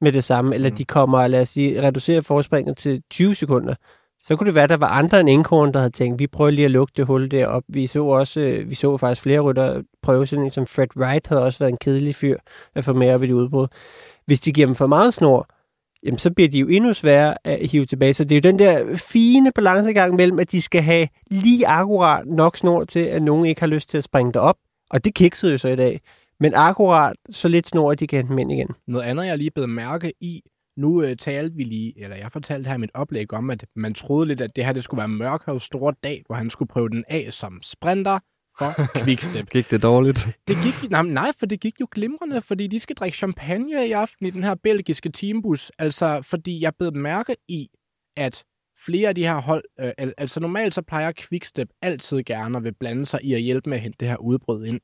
med 0.00 0.12
det 0.12 0.24
samme, 0.24 0.54
eller 0.54 0.70
mm. 0.70 0.76
de 0.76 0.84
kommer, 0.84 1.26
lad 1.26 1.40
os 1.40 1.48
sige, 1.48 1.82
reducerer 1.82 2.20
forspringet 2.20 2.76
til 2.76 3.02
20 3.10 3.34
sekunder, 3.34 3.74
så 4.20 4.36
kunne 4.36 4.46
det 4.46 4.54
være, 4.54 4.64
at 4.64 4.70
der 4.70 4.76
var 4.76 4.88
andre 4.88 5.20
end 5.20 5.28
Inkhorn, 5.28 5.72
der 5.72 5.78
havde 5.78 5.92
tænkt, 5.92 6.18
vi 6.18 6.26
prøver 6.26 6.50
lige 6.50 6.64
at 6.64 6.70
lukke 6.70 6.92
det 6.96 7.06
hul 7.06 7.30
derop. 7.30 7.62
Vi 7.68 7.86
så 7.86 8.04
også, 8.04 8.40
øh, 8.40 8.70
vi 8.70 8.74
så 8.74 8.96
faktisk 8.96 9.22
flere 9.22 9.40
rytter 9.40 9.82
prøve 10.02 10.26
sådan 10.26 10.44
en 10.44 10.50
som 10.50 10.66
Fred 10.66 10.96
Wright 10.96 11.26
havde 11.26 11.44
også 11.44 11.58
været 11.58 11.72
en 11.72 11.78
kedelig 11.78 12.14
fyr 12.14 12.36
at 12.74 12.84
få 12.84 12.92
med 12.92 13.14
op 13.14 13.22
i 13.22 13.26
det 13.26 13.32
udbrud. 13.32 13.66
Hvis 14.26 14.40
de 14.40 14.52
giver 14.52 14.66
dem 14.66 14.74
for 14.74 14.86
meget 14.86 15.14
snor, 15.14 15.46
jamen 16.02 16.18
så 16.18 16.30
bliver 16.30 16.48
de 16.48 16.58
jo 16.58 16.66
endnu 16.68 16.92
sværere 16.92 17.34
at 17.44 17.66
hive 17.66 17.84
tilbage. 17.84 18.14
Så 18.14 18.24
det 18.24 18.32
er 18.32 18.36
jo 18.36 18.50
den 18.52 18.58
der 18.58 18.96
fine 18.96 19.52
balancegang 19.52 20.14
mellem, 20.14 20.38
at 20.38 20.52
de 20.52 20.62
skal 20.62 20.82
have 20.82 21.08
lige 21.30 21.66
akkurat 21.66 22.26
nok 22.26 22.56
snor 22.56 22.84
til, 22.84 23.00
at 23.00 23.22
nogen 23.22 23.46
ikke 23.46 23.60
har 23.60 23.66
lyst 23.66 23.88
til 23.88 23.98
at 23.98 24.04
springe 24.04 24.32
derop, 24.32 24.56
og 24.90 25.04
det 25.04 25.14
kiksede 25.14 25.52
jo 25.52 25.58
så 25.58 25.68
i 25.68 25.76
dag. 25.76 26.00
Men 26.40 26.54
akkurat 26.54 27.16
så 27.30 27.48
lidt 27.48 27.68
snor, 27.68 27.92
at 27.92 28.00
de 28.00 28.06
kan 28.06 28.26
hente 28.26 28.42
ind 28.42 28.52
igen. 28.52 28.68
Noget 28.86 29.04
andet, 29.04 29.26
jeg 29.26 29.38
lige 29.38 29.50
blevet 29.50 29.70
mærke 29.70 30.12
i, 30.20 30.42
nu 30.76 31.02
øh, 31.02 31.16
talte 31.16 31.56
vi 31.56 31.64
lige, 31.64 32.02
eller 32.02 32.16
jeg 32.16 32.32
fortalte 32.32 32.68
her 32.68 32.74
i 32.74 32.78
mit 32.78 32.90
oplæg 32.94 33.32
om, 33.32 33.50
at 33.50 33.66
man 33.76 33.94
troede 33.94 34.28
lidt, 34.28 34.40
at 34.40 34.56
det 34.56 34.64
her 34.64 34.72
det 34.72 34.84
skulle 34.84 34.98
være 34.98 35.08
Mørkhavs 35.08 35.62
store 35.62 35.94
dag, 36.02 36.22
hvor 36.26 36.36
han 36.36 36.50
skulle 36.50 36.68
prøve 36.68 36.88
den 36.88 37.04
af 37.08 37.32
som 37.32 37.58
sprinter 37.62 38.18
for 38.58 38.72
Quickstep. 39.04 39.50
gik 39.50 39.70
det 39.70 39.82
dårligt? 39.82 40.28
Det 40.48 40.56
gik, 40.56 40.90
nej, 40.90 41.02
nej, 41.02 41.32
for 41.38 41.46
det 41.46 41.60
gik 41.60 41.80
jo 41.80 41.88
glimrende, 41.90 42.40
fordi 42.40 42.66
de 42.66 42.78
skal 42.78 42.96
drikke 42.96 43.16
champagne 43.16 43.88
i 43.88 43.92
aften 43.92 44.26
i 44.26 44.30
den 44.30 44.44
her 44.44 44.54
belgiske 44.54 45.12
teambus. 45.12 45.72
Altså, 45.78 46.22
fordi 46.22 46.60
jeg 46.60 46.72
blev 46.78 46.94
mærke 46.94 47.36
i, 47.48 47.68
at 48.16 48.44
flere 48.86 49.08
af 49.08 49.14
de 49.14 49.22
her 49.22 49.40
hold, 49.40 49.64
øh, 49.80 49.92
altså 50.18 50.40
normalt 50.40 50.74
så 50.74 50.82
plejer 50.82 51.12
Quickstep 51.18 51.68
altid 51.82 52.22
gerne 52.22 52.56
at 52.56 52.64
vil 52.64 52.74
blande 52.74 53.06
sig 53.06 53.20
i 53.24 53.34
at 53.34 53.40
hjælpe 53.40 53.70
med 53.70 53.76
at 53.76 53.82
hente 53.82 53.96
det 54.00 54.08
her 54.08 54.16
udbrud 54.16 54.66
ind. 54.66 54.80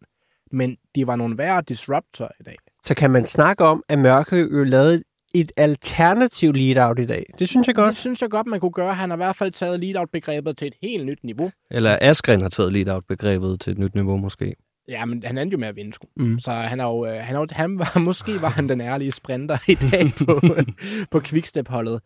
Men 0.53 0.77
de 0.95 1.07
var 1.07 1.17
nogle 1.17 1.39
værre 1.39 1.63
disruptor 1.63 2.31
i 2.41 2.43
dag. 2.43 2.57
Så 2.83 2.95
kan 2.95 3.11
man 3.11 3.27
snakke 3.27 3.65
om, 3.65 3.83
at 3.89 3.99
Mørke 3.99 4.37
jo 4.37 4.65
lavede 4.65 5.03
et 5.35 5.53
alternativ 5.57 6.53
lead-out 6.53 6.99
i 6.99 7.07
dag. 7.07 7.25
Det 7.39 7.49
synes 7.49 7.67
jeg 7.67 7.75
godt. 7.75 7.89
Det 7.89 7.97
synes 7.97 8.23
jeg 8.23 8.31
godt, 8.31 8.47
man 8.47 8.61
kunne 8.61 8.73
gøre. 8.73 8.95
Han 8.95 9.11
har 9.11 9.17
i 9.17 9.19
hvert 9.19 9.37
fald 9.37 9.53
taget 9.53 9.81
lead-out-begrebet 9.81 10.57
til 10.57 10.67
et 10.67 10.75
helt 10.83 11.07
nyt 11.07 11.25
niveau. 11.25 11.51
Eller 11.71 11.99
Askren 12.01 12.41
har 12.41 12.49
taget 12.49 12.73
lead-out-begrebet 12.73 13.61
til 13.61 13.71
et 13.71 13.79
nyt 13.79 13.95
niveau 13.95 14.17
måske. 14.17 14.55
Ja, 14.89 15.05
men 15.05 15.23
han 15.25 15.39
endte 15.39 15.55
jo 15.55 15.59
med 15.59 15.69
at 15.69 15.77
vinde, 15.77 15.93
sgu. 15.93 16.09
Mm. 16.17 16.39
Så 16.39 16.51
han 16.51 16.81
er 16.81 16.85
jo, 16.85 17.07
øh, 17.07 17.15
han 17.21 17.37
er 17.37 17.41
jo, 17.41 17.47
han 17.51 17.79
var, 17.79 17.99
måske 18.09 18.43
var 18.43 18.49
han 18.49 18.69
den 18.69 18.81
ærlige 18.81 19.11
sprinter 19.11 19.59
i 19.69 19.75
dag 19.75 20.13
på, 20.19 20.41
på 21.13 21.21
Quickstep-holdet. 21.21 22.01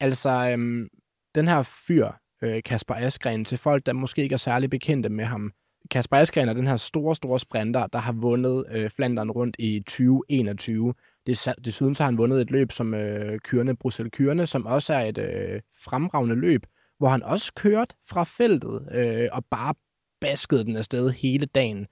Altså, 0.00 0.30
øhm, 0.30 0.88
den 1.34 1.48
her 1.48 1.62
fyr, 1.86 2.10
øh, 2.42 2.62
Kasper 2.62 2.94
Askren, 2.94 3.44
til 3.44 3.58
folk, 3.58 3.86
der 3.86 3.92
måske 3.92 4.22
ikke 4.22 4.32
er 4.32 4.36
særlig 4.38 4.70
bekendte 4.70 5.08
med 5.08 5.24
ham. 5.24 5.52
Kasper 5.90 6.16
Askren 6.16 6.48
er 6.48 6.52
den 6.52 6.66
her 6.66 6.76
store, 6.76 7.14
store 7.14 7.38
sprinter, 7.38 7.86
der 7.86 7.98
har 7.98 8.12
vundet 8.12 8.64
øh, 8.70 8.90
Flandern 8.90 9.30
rundt 9.30 9.56
i 9.58 9.80
2021. 9.80 10.94
Det, 11.26 11.48
desuden 11.64 11.94
så 11.94 12.02
har 12.02 12.10
han 12.10 12.18
vundet 12.18 12.40
et 12.40 12.50
løb 12.50 12.72
som 12.72 12.94
øh, 12.94 13.38
Kyrne, 13.38 13.76
Bruxelles 13.76 14.12
Kyrne, 14.12 14.46
som 14.46 14.66
også 14.66 14.94
er 14.94 15.00
et 15.00 15.18
øh, 15.18 15.60
fremragende 15.84 16.34
løb, 16.34 16.66
hvor 16.98 17.08
han 17.08 17.22
også 17.22 17.52
kørt 17.54 17.96
fra 18.08 18.24
feltet 18.24 18.88
øh, 18.92 19.28
og 19.32 19.44
bare 19.44 19.74
baskede 20.20 20.64
den 20.64 20.76
afsted 20.76 21.10
hele 21.10 21.46
dagen. 21.46 21.86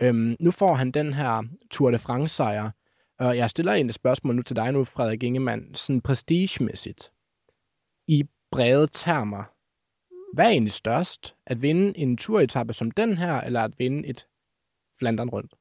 Øhm, 0.00 0.36
nu 0.40 0.50
får 0.50 0.74
han 0.74 0.90
den 0.90 1.12
her 1.12 1.42
Tour 1.70 1.90
de 1.90 1.98
France-sejr, 1.98 2.70
Og 3.18 3.36
jeg 3.36 3.50
stiller 3.50 3.72
en 3.72 3.92
spørgsmål 3.92 4.36
nu 4.36 4.42
til 4.42 4.56
dig 4.56 4.72
nu, 4.72 4.84
Frederik 4.84 5.22
Ingemann, 5.22 5.74
sådan 5.74 6.00
prestigemæssigt. 6.00 7.10
I 8.08 8.22
brede 8.52 8.86
termer, 8.92 9.44
hvad 10.34 10.44
er 10.44 10.50
egentlig 10.50 10.72
størst? 10.72 11.34
At 11.46 11.62
vinde 11.62 11.98
en 11.98 12.16
turetappe 12.16 12.72
som 12.72 12.90
den 12.90 13.18
her, 13.18 13.40
eller 13.40 13.60
at 13.60 13.78
vinde 13.78 14.08
et 14.08 14.26
Flandern 14.98 15.28
rundt? 15.28 15.52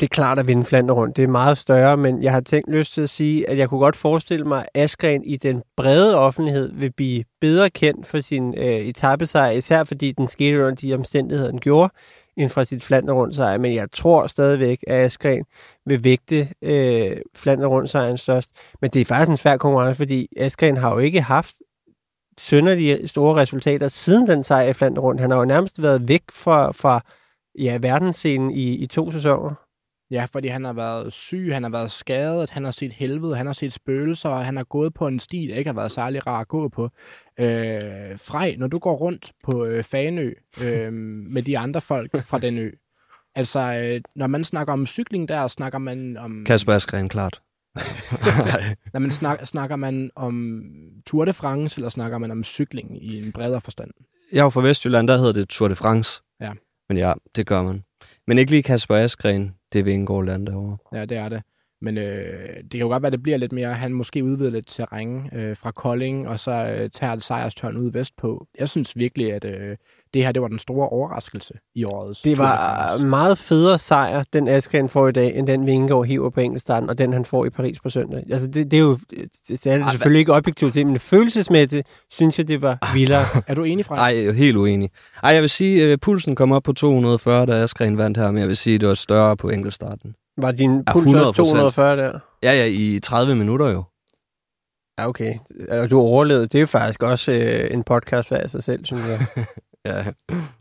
det 0.00 0.06
er 0.06 0.14
klart 0.14 0.38
at 0.38 0.46
vinde 0.46 0.64
Flandern 0.64 0.96
rundt. 0.96 1.16
Det 1.16 1.24
er 1.24 1.28
meget 1.28 1.58
større, 1.58 1.96
men 1.96 2.22
jeg 2.22 2.32
har 2.32 2.40
tænkt 2.40 2.70
lyst 2.70 2.92
til 2.92 3.00
at 3.00 3.10
sige, 3.10 3.50
at 3.50 3.58
jeg 3.58 3.68
kunne 3.68 3.80
godt 3.80 3.96
forestille 3.96 4.44
mig, 4.44 4.66
at 4.74 4.82
Askren 4.84 5.24
i 5.24 5.36
den 5.36 5.62
brede 5.76 6.18
offentlighed 6.18 6.72
vil 6.72 6.92
blive 6.92 7.24
bedre 7.40 7.70
kendt 7.70 8.06
for 8.06 8.20
sin 8.20 8.54
øh, 8.58 8.64
etappesejr, 8.64 9.50
især 9.50 9.84
fordi 9.84 10.12
den 10.12 10.28
skete 10.28 10.58
under 10.58 10.74
de 10.74 10.94
omstændigheder, 10.94 11.50
den 11.50 11.60
gjorde, 11.60 11.92
end 12.36 12.50
fra 12.50 12.64
sit 12.64 12.82
Flander 12.82 13.14
rundt 13.14 13.34
sejr. 13.34 13.58
Men 13.58 13.74
jeg 13.74 13.90
tror 13.90 14.26
stadigvæk, 14.26 14.78
at 14.86 15.04
Askren 15.04 15.44
vil 15.86 16.04
vægte 16.04 16.48
øh, 16.62 17.16
Flander 17.34 17.66
rundt 17.66 17.90
sejren 17.90 18.18
størst. 18.18 18.50
Men 18.80 18.90
det 18.90 19.00
er 19.00 19.04
faktisk 19.04 19.30
en 19.30 19.36
svær 19.36 19.56
konkurrence, 19.56 19.96
fordi 19.96 20.28
Askren 20.36 20.76
har 20.76 20.92
jo 20.92 20.98
ikke 20.98 21.20
haft 21.20 21.54
sønderlige 22.38 23.08
store 23.08 23.36
resultater 23.36 23.88
siden 23.88 24.26
den 24.26 24.44
sejr 24.44 24.68
i 24.68 24.72
Flander 24.72 25.02
rundt. 25.02 25.20
Han 25.20 25.30
har 25.30 25.38
jo 25.38 25.44
nærmest 25.44 25.82
været 25.82 26.08
væk 26.08 26.22
fra, 26.30 26.72
fra 26.72 27.00
ja, 27.58 27.78
verdensscenen 27.82 28.50
i, 28.50 28.74
i 28.74 28.86
to 28.86 29.12
sæsoner. 29.12 29.54
Ja, 30.10 30.26
fordi 30.32 30.48
han 30.48 30.64
har 30.64 30.72
været 30.72 31.12
syg, 31.12 31.50
han 31.52 31.62
har 31.62 31.70
været 31.70 31.90
skadet, 31.90 32.50
han 32.50 32.64
har 32.64 32.70
set 32.70 32.92
helvede, 32.92 33.36
han 33.36 33.46
har 33.46 33.52
set 33.52 33.72
spøgelser, 33.72 34.28
og 34.28 34.44
han 34.44 34.56
har 34.56 34.64
gået 34.64 34.94
på 34.94 35.06
en 35.06 35.18
sti, 35.18 35.46
der 35.46 35.56
ikke 35.56 35.68
har 35.68 35.74
været 35.74 35.92
særlig 35.92 36.26
rar 36.26 36.40
at 36.40 36.48
gå 36.48 36.68
på. 36.68 36.84
Øh, 37.40 38.18
Frej, 38.18 38.54
når 38.58 38.66
du 38.66 38.78
går 38.78 38.96
rundt 38.96 39.32
på 39.44 39.64
øh, 39.64 39.84
Fanø 39.84 40.32
øh, 40.62 40.92
med 41.34 41.42
de 41.42 41.58
andre 41.58 41.80
folk 41.80 42.24
fra 42.24 42.38
den 42.38 42.58
ø, 42.58 42.70
altså 43.34 43.60
øh, 43.60 44.00
når 44.16 44.26
man 44.26 44.44
snakker 44.44 44.72
om 44.72 44.86
cykling 44.86 45.28
der, 45.28 45.48
snakker 45.48 45.78
man 45.78 46.16
om... 46.16 46.44
Kasper 46.44 46.72
Askren, 46.72 47.08
klart. 47.08 47.42
når 48.92 48.98
man 48.98 49.10
snak, 49.10 49.46
snakker 49.46 49.76
man 49.76 50.10
om 50.16 50.62
Tour 51.06 51.24
de 51.24 51.32
France, 51.32 51.78
eller 51.78 51.88
snakker 51.88 52.18
man 52.18 52.30
om 52.30 52.44
cykling 52.44 53.04
i 53.04 53.22
en 53.22 53.32
bredere 53.32 53.60
forstand? 53.60 53.90
Jeg 54.32 54.38
er 54.38 54.42
jo 54.42 54.50
fra 54.50 54.60
Vestjylland, 54.60 55.08
der 55.08 55.16
hedder 55.16 55.32
det 55.32 55.48
Tour 55.48 55.68
de 55.68 55.76
France. 55.76 56.22
Ja. 56.40 56.52
Men 56.88 56.98
ja, 56.98 57.12
det 57.36 57.46
gør 57.46 57.62
man. 57.62 57.84
Men 58.26 58.38
ikke 58.38 58.50
lige 58.50 58.62
Kasper 58.62 58.96
Askren. 58.96 59.54
Det 59.72 59.78
er 59.78 59.82
Vingegaard 59.82 60.24
land 60.24 60.46
derovre. 60.46 60.98
Ja, 60.98 61.04
det 61.04 61.16
er 61.16 61.28
det. 61.28 61.42
Men 61.82 61.98
øh, 61.98 62.56
det 62.62 62.70
kan 62.70 62.80
jo 62.80 62.88
godt 62.88 63.02
være, 63.02 63.06
at 63.06 63.12
det 63.12 63.22
bliver 63.22 63.38
lidt 63.38 63.52
mere, 63.52 63.74
han 63.74 63.92
måske 63.92 64.24
udvider 64.24 64.50
lidt 64.50 64.66
terræn 64.68 65.30
øh, 65.34 65.56
fra 65.56 65.70
Kolding, 65.70 66.28
og 66.28 66.40
så 66.40 66.50
øh, 66.50 66.90
tager 66.90 67.14
det 67.14 67.22
sejrstørn 67.24 67.76
ud 67.76 67.92
vestpå. 67.92 68.46
Jeg 68.58 68.68
synes 68.68 68.96
virkelig, 68.96 69.32
at 69.32 69.44
øh, 69.44 69.76
det 70.14 70.24
her 70.24 70.32
det 70.32 70.42
var 70.42 70.48
den 70.48 70.58
store 70.58 70.88
overraskelse 70.88 71.54
i 71.74 71.84
årets 71.84 72.22
Det 72.22 72.38
var 72.38 72.56
France. 72.88 73.06
meget 73.06 73.38
federe 73.38 73.78
sejr, 73.78 74.22
den 74.32 74.48
Askren 74.48 74.88
får 74.88 75.08
i 75.08 75.12
dag, 75.12 75.36
end 75.36 75.46
den 75.46 75.66
Vingegaard 75.66 76.06
hiver 76.06 76.30
på 76.30 76.40
enkeltstarten, 76.40 76.90
og 76.90 76.98
den 76.98 77.12
han 77.12 77.24
får 77.24 77.44
i 77.44 77.50
Paris 77.50 77.80
på 77.80 77.90
søndag. 77.90 78.24
Altså, 78.30 78.48
det, 78.48 78.70
det 78.70 78.76
er 78.76 78.80
jo 78.80 78.98
det 79.10 79.66
er 79.66 79.78
det 79.78 79.90
selvfølgelig 79.90 80.20
ikke 80.20 80.32
objektivt 80.32 80.72
til, 80.72 80.86
men 80.86 80.98
følelsesmæssigt 81.00 81.88
synes 82.10 82.38
jeg, 82.38 82.48
det 82.48 82.62
var 82.62 82.92
vildere. 82.94 83.24
Er 83.46 83.54
du 83.54 83.64
enig, 83.64 83.84
Frank? 83.84 83.98
Nej, 83.98 84.16
jeg 84.16 84.24
er 84.24 84.32
helt 84.32 84.56
uenig. 84.56 84.90
Ej, 85.22 85.30
jeg 85.30 85.42
vil 85.42 85.50
sige, 85.50 85.92
at 85.92 86.00
pulsen 86.00 86.34
kom 86.34 86.52
op 86.52 86.62
på 86.62 86.72
240, 86.72 87.46
da 87.46 87.52
Askren 87.62 87.98
vandt 87.98 88.18
her, 88.18 88.30
men 88.30 88.40
jeg 88.40 88.48
vil 88.48 88.56
sige, 88.56 88.74
at 88.74 88.80
det 88.80 88.88
var 88.88 88.94
større 88.94 89.36
på 89.36 89.50
enkeltstarten. 89.50 90.14
Var 90.38 90.52
din 90.52 90.84
puls 90.84 91.14
også 91.14 91.42
100%. 91.42 91.46
240 91.46 91.96
der? 91.96 92.18
Ja, 92.42 92.52
ja, 92.52 92.64
i 92.64 93.00
30 93.00 93.34
minutter 93.34 93.66
jo. 93.66 93.84
Ja, 94.98 95.08
okay. 95.08 95.34
Og 95.70 95.90
du 95.90 95.98
overlevede. 95.98 96.42
Det 96.42 96.54
er 96.54 96.60
jo 96.60 96.66
faktisk 96.66 97.02
også 97.02 97.32
øh, 97.32 97.74
en 97.74 97.84
podcast 97.84 98.32
af 98.32 98.50
sig 98.50 98.62
selv, 98.62 98.84
synes 98.84 99.02
jeg. 99.06 99.20
Ja. 99.86 100.04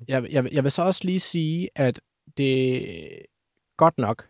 Jeg, 0.08 0.28
jeg, 0.32 0.48
jeg 0.52 0.64
vil 0.64 0.72
så 0.72 0.82
også 0.82 1.02
lige 1.04 1.20
sige, 1.20 1.70
at 1.76 2.00
det 2.38 2.86
godt 3.78 3.98
nok, 3.98 4.28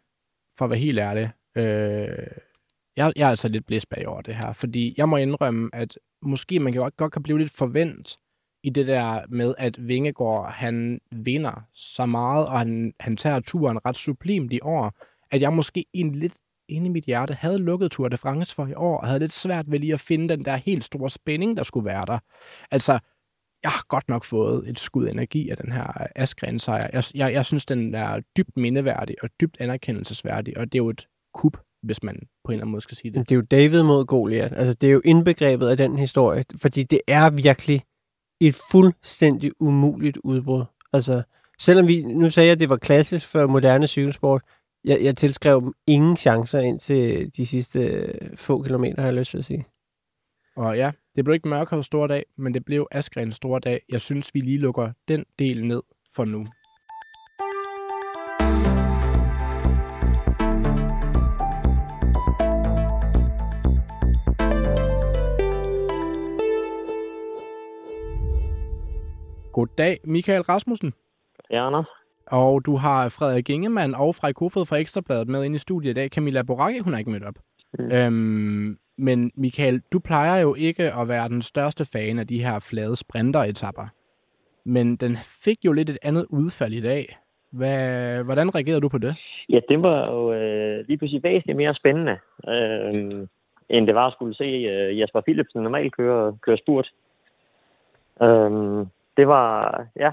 for 0.57 0.65
at 0.65 0.71
være 0.71 0.79
helt 0.79 0.99
ærlig, 0.99 1.31
øh, 1.55 2.27
jeg, 2.97 3.13
jeg 3.15 3.25
er 3.25 3.29
altså 3.29 3.47
lidt 3.47 3.65
blæst 3.65 3.89
bag 3.89 4.07
over 4.07 4.21
det 4.21 4.35
her, 4.35 4.53
fordi 4.53 4.93
jeg 4.97 5.09
må 5.09 5.17
indrømme, 5.17 5.69
at 5.73 5.97
måske 6.21 6.59
man 6.59 6.73
kan 6.73 6.81
godt, 6.81 6.97
godt 6.97 7.13
kan 7.13 7.23
blive 7.23 7.39
lidt 7.39 7.51
forvent 7.51 8.17
i 8.63 8.69
det 8.69 8.87
der 8.87 9.21
med, 9.29 9.53
at 9.57 9.87
Vingegaard, 9.87 10.51
han 10.51 11.01
vinder 11.11 11.61
så 11.73 12.05
meget, 12.05 12.45
og 12.45 12.59
han, 12.59 12.93
han 12.99 13.17
tager 13.17 13.39
turen 13.39 13.85
ret 13.85 13.95
sublimt 13.95 14.53
i 14.53 14.59
år, 14.61 14.93
at 15.31 15.41
jeg 15.41 15.53
måske 15.53 15.85
en 15.93 16.15
lidt 16.15 16.33
inde 16.69 16.85
i 16.85 16.89
mit 16.89 17.05
hjerte 17.05 17.33
havde 17.33 17.57
lukket 17.57 17.91
Tour 17.91 18.07
de 18.07 18.17
France 18.17 18.55
for 18.55 18.67
i 18.67 18.73
år, 18.73 18.97
og 18.97 19.07
havde 19.07 19.19
lidt 19.19 19.33
svært 19.33 19.71
ved 19.71 19.79
lige 19.79 19.93
at 19.93 19.99
finde 19.99 20.29
den 20.29 20.45
der 20.45 20.55
helt 20.55 20.83
store 20.83 21.09
spænding, 21.09 21.57
der 21.57 21.63
skulle 21.63 21.85
være 21.85 22.05
der. 22.05 22.19
Altså, 22.71 22.99
jeg 23.63 23.71
har 23.71 23.85
godt 23.87 24.09
nok 24.09 24.23
fået 24.23 24.69
et 24.69 24.79
skud 24.79 25.07
energi 25.07 25.49
af 25.49 25.57
den 25.57 25.71
her 25.71 26.01
øh, 26.01 26.07
Askren 26.15 26.59
sejr. 26.59 26.89
Jeg, 26.93 27.03
jeg, 27.15 27.33
jeg 27.33 27.45
synes, 27.45 27.65
den 27.65 27.95
er 27.95 28.19
dybt 28.37 28.57
mindeværdig 28.57 29.15
og 29.23 29.29
dybt 29.41 29.57
anerkendelsesværdig, 29.59 30.57
og 30.57 30.65
det 30.65 30.75
er 30.75 30.83
jo 30.83 30.89
et 30.89 31.07
kup, 31.33 31.57
hvis 31.83 32.03
man 32.03 32.15
på 32.15 32.51
en 32.51 32.53
eller 32.53 32.63
anden 32.63 32.71
måde 32.71 32.81
skal 32.81 32.97
sige 32.97 33.11
det. 33.11 33.29
Det 33.29 33.31
er 33.31 33.35
jo 33.35 33.41
David 33.41 33.83
mod 33.83 34.05
Goliath. 34.05 34.53
Altså, 34.57 34.73
det 34.73 34.87
er 34.87 34.93
jo 34.93 35.01
indbegrebet 35.05 35.67
af 35.67 35.77
den 35.77 35.97
historie, 35.99 36.45
fordi 36.55 36.83
det 36.83 37.01
er 37.07 37.29
virkelig 37.29 37.81
et 38.41 38.59
fuldstændig 38.71 39.51
umuligt 39.59 40.17
udbrud. 40.17 40.65
Altså, 40.93 41.23
selvom 41.59 41.87
vi, 41.87 42.01
nu 42.01 42.29
sagde 42.29 42.47
jeg, 42.47 42.51
at 42.51 42.59
det 42.59 42.69
var 42.69 42.77
klassisk 42.77 43.27
for 43.27 43.47
moderne 43.47 43.87
cykelsport, 43.87 44.41
jeg, 44.83 44.97
jeg 45.03 45.17
tilskrev 45.17 45.61
dem 45.61 45.73
ingen 45.87 46.17
chancer 46.17 46.59
ind 46.59 46.79
til 46.79 47.35
de 47.37 47.45
sidste 47.45 47.79
øh, 47.79 48.37
få 48.37 48.63
kilometer, 48.63 49.01
har 49.01 49.07
jeg 49.07 49.15
lyst 49.15 49.31
til 49.31 49.37
at 49.37 49.45
sige. 49.45 49.65
Og 50.55 50.77
ja, 50.77 50.91
det 51.15 51.23
blev 51.23 51.33
ikke 51.33 51.49
Mørkhavs 51.49 51.85
store 51.85 52.07
dag, 52.07 52.25
men 52.37 52.53
det 52.53 52.65
blev 52.65 52.87
Asgrens 52.91 53.35
store 53.35 53.59
dag. 53.59 53.81
Jeg 53.89 54.01
synes, 54.01 54.33
vi 54.33 54.39
lige 54.39 54.57
lukker 54.57 54.91
den 55.07 55.25
del 55.39 55.65
ned 55.65 55.81
for 56.15 56.25
nu. 56.25 56.45
Goddag, 69.53 69.99
Michael 70.03 70.41
Rasmussen. 70.41 70.93
Ja, 71.51 71.67
Anders. 71.67 71.96
Og 72.31 72.65
du 72.65 72.75
har 72.75 73.09
Frederik 73.09 73.49
Ingemann 73.49 73.95
og 73.95 74.15
Frej 74.15 74.33
Kofod 74.33 74.65
fra 74.65 74.77
Ekstrabladet 74.77 75.27
med 75.27 75.43
ind 75.43 75.55
i 75.55 75.57
studiet 75.57 75.91
i 75.91 75.93
dag. 75.93 76.09
Camilla 76.09 76.41
Boracchi, 76.41 76.79
hun 76.79 76.93
har 76.93 76.99
ikke 76.99 77.11
mødt 77.11 77.23
op. 77.23 77.35
Mm. 77.79 77.91
Øhm, 77.91 78.77
men 78.97 79.31
Michael, 79.35 79.81
du 79.91 79.99
plejer 79.99 80.41
jo 80.41 80.55
ikke 80.55 80.93
at 80.93 81.07
være 81.07 81.29
den 81.29 81.41
største 81.41 81.85
fan 81.93 82.19
af 82.19 82.27
de 82.27 82.43
her 82.43 82.67
flade 82.71 82.95
sprinteretapper. 82.95 83.87
Men 84.63 84.95
den 84.95 85.17
fik 85.43 85.57
jo 85.65 85.71
lidt 85.71 85.89
et 85.89 85.97
andet 86.01 86.25
udfald 86.29 86.73
i 86.73 86.81
dag. 86.81 87.17
Hvad, 87.51 88.23
hvordan 88.23 88.55
reagerede 88.55 88.81
du 88.81 88.89
på 88.89 88.97
det? 88.97 89.15
Ja, 89.49 89.59
det 89.69 89.81
var 89.81 90.11
jo 90.11 90.33
øh, 90.33 90.87
lige 90.87 90.97
pludselig 90.97 91.23
væsentligt 91.23 91.57
mere 91.57 91.75
spændende, 91.75 92.17
øh, 92.47 93.27
end 93.69 93.87
det 93.87 93.95
var 93.95 94.07
at 94.07 94.13
skulle 94.13 94.35
se 94.35 94.43
øh, 94.43 94.99
Jasper 94.99 95.21
Philipsen 95.21 95.61
normalt 95.63 95.95
køre, 95.95 96.37
køre 96.41 96.57
spurt. 96.57 96.91
Øh, 98.21 98.85
det 99.17 99.27
var, 99.27 99.85
ja, 99.95 100.11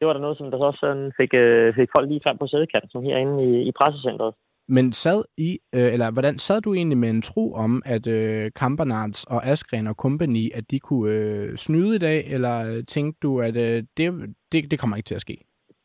det 0.00 0.06
var 0.06 0.12
der 0.12 0.20
noget, 0.20 0.38
som 0.38 0.50
der 0.50 0.58
så 0.58 0.66
også 0.66 0.80
sådan 0.80 1.12
fik, 1.16 1.34
øh, 1.34 1.74
fik 1.74 1.88
folk 1.94 2.08
lige 2.08 2.20
frem 2.24 2.38
på 2.38 2.46
sædekanten 2.46 3.04
herinde 3.04 3.44
i, 3.44 3.68
i 3.68 3.72
pressecentret. 3.72 4.34
Men 4.68 4.92
sad 4.92 5.24
I, 5.38 5.58
øh, 5.74 5.92
eller 5.94 6.12
hvordan 6.12 6.38
sad 6.38 6.60
du 6.60 6.74
egentlig 6.74 6.98
med 6.98 7.10
en 7.10 7.22
tro 7.22 7.52
om, 7.52 7.82
at 7.86 8.06
øh, 8.06 8.50
Kampernards 8.56 9.24
og 9.24 9.46
Askren 9.46 9.86
og 9.86 9.94
company, 9.94 10.44
at 10.54 10.70
de 10.70 10.80
kunne 10.80 11.12
øh, 11.12 11.56
snyde 11.56 11.96
i 11.96 11.98
dag, 11.98 12.26
eller 12.34 12.54
øh, 12.68 12.84
tænkte 12.84 13.18
du, 13.22 13.40
at 13.40 13.56
øh, 13.56 13.82
det, 13.96 14.06
det, 14.52 14.70
det 14.70 14.80
kommer 14.80 14.96
ikke 14.96 15.06
til 15.06 15.14
at 15.14 15.20
ske? 15.20 15.36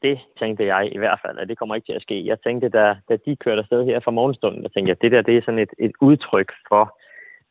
Det 0.01 0.19
tænkte 0.39 0.65
jeg 0.65 0.89
i 0.95 0.98
hvert 0.98 1.19
fald, 1.25 1.38
at 1.39 1.48
det 1.50 1.57
kommer 1.57 1.75
ikke 1.75 1.86
til 1.86 2.00
at 2.00 2.01
ske. 2.01 2.25
Jeg 2.25 2.38
tænkte, 2.41 2.69
da, 2.69 2.95
da 3.10 3.17
de 3.25 3.36
kørte 3.36 3.62
afsted 3.62 3.86
her 3.86 4.00
fra 4.00 4.12
morgenstunden, 4.12 4.63
jeg 4.63 4.72
tænkte, 4.72 4.91
at 4.91 5.01
det 5.01 5.12
der 5.12 5.22
det 5.22 5.38
er 5.38 5.41
sådan 5.41 5.60
et, 5.60 5.74
et 5.79 5.91
udtryk 6.01 6.51
for 6.69 7.00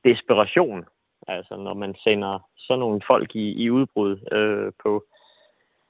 desperation. 0.04 0.85
Altså 1.28 1.56
når 1.56 1.75
man 1.75 1.94
sender 2.04 2.49
sådan 2.59 2.80
nogle 2.80 3.00
folk 3.11 3.37
i, 3.37 3.47
i 3.64 3.71
udbrud 3.71 4.12
øh, 4.33 4.73
på 4.83 5.04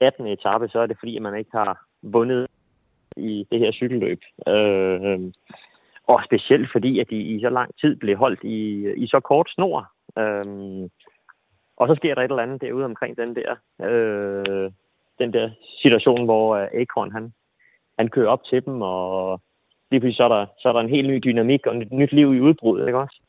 18. 0.04 0.26
etape, 0.26 0.68
så 0.68 0.78
er 0.78 0.86
det 0.86 0.96
fordi, 1.00 1.16
at 1.16 1.22
man 1.22 1.38
ikke 1.38 1.50
har 1.52 1.86
vundet 2.02 2.46
i 3.16 3.46
det 3.50 3.58
her 3.58 3.72
cykelløb. 3.72 4.20
Øh, 4.48 5.32
og 6.06 6.20
specielt 6.24 6.68
fordi, 6.72 6.98
at 7.00 7.10
de 7.10 7.16
i 7.16 7.40
så 7.40 7.48
lang 7.48 7.70
tid 7.80 7.96
blev 7.96 8.16
holdt 8.16 8.40
i, 8.42 8.92
i 8.96 9.06
så 9.06 9.20
kort 9.20 9.48
snor. 9.54 9.90
Øh, 10.18 10.88
og 11.76 11.88
så 11.88 11.94
sker 11.94 12.14
der 12.14 12.22
et 12.22 12.30
eller 12.30 12.42
andet 12.42 12.60
derude 12.60 12.84
omkring 12.84 13.16
den 13.16 13.36
der, 13.36 13.50
øh, 13.88 14.70
den 15.18 15.32
der 15.32 15.50
situation, 15.82 16.24
hvor 16.24 16.56
øh, 16.56 16.68
Acorn 16.74 17.12
han, 17.12 17.32
han 17.98 18.08
kører 18.08 18.28
op 18.28 18.44
til 18.44 18.64
dem, 18.64 18.82
og 18.82 19.40
lige 19.90 20.00
pludselig 20.00 20.16
så 20.16 20.24
er, 20.24 20.28
der, 20.28 20.46
så 20.60 20.68
er 20.68 20.72
der 20.72 20.80
en 20.80 20.94
helt 20.96 21.08
ny 21.08 21.20
dynamik 21.24 21.66
og 21.66 21.76
et 21.76 21.92
nyt 21.92 22.12
liv 22.12 22.34
i 22.34 22.40
udbruddet, 22.40 22.86
ikke 22.86 22.98
også? 22.98 23.20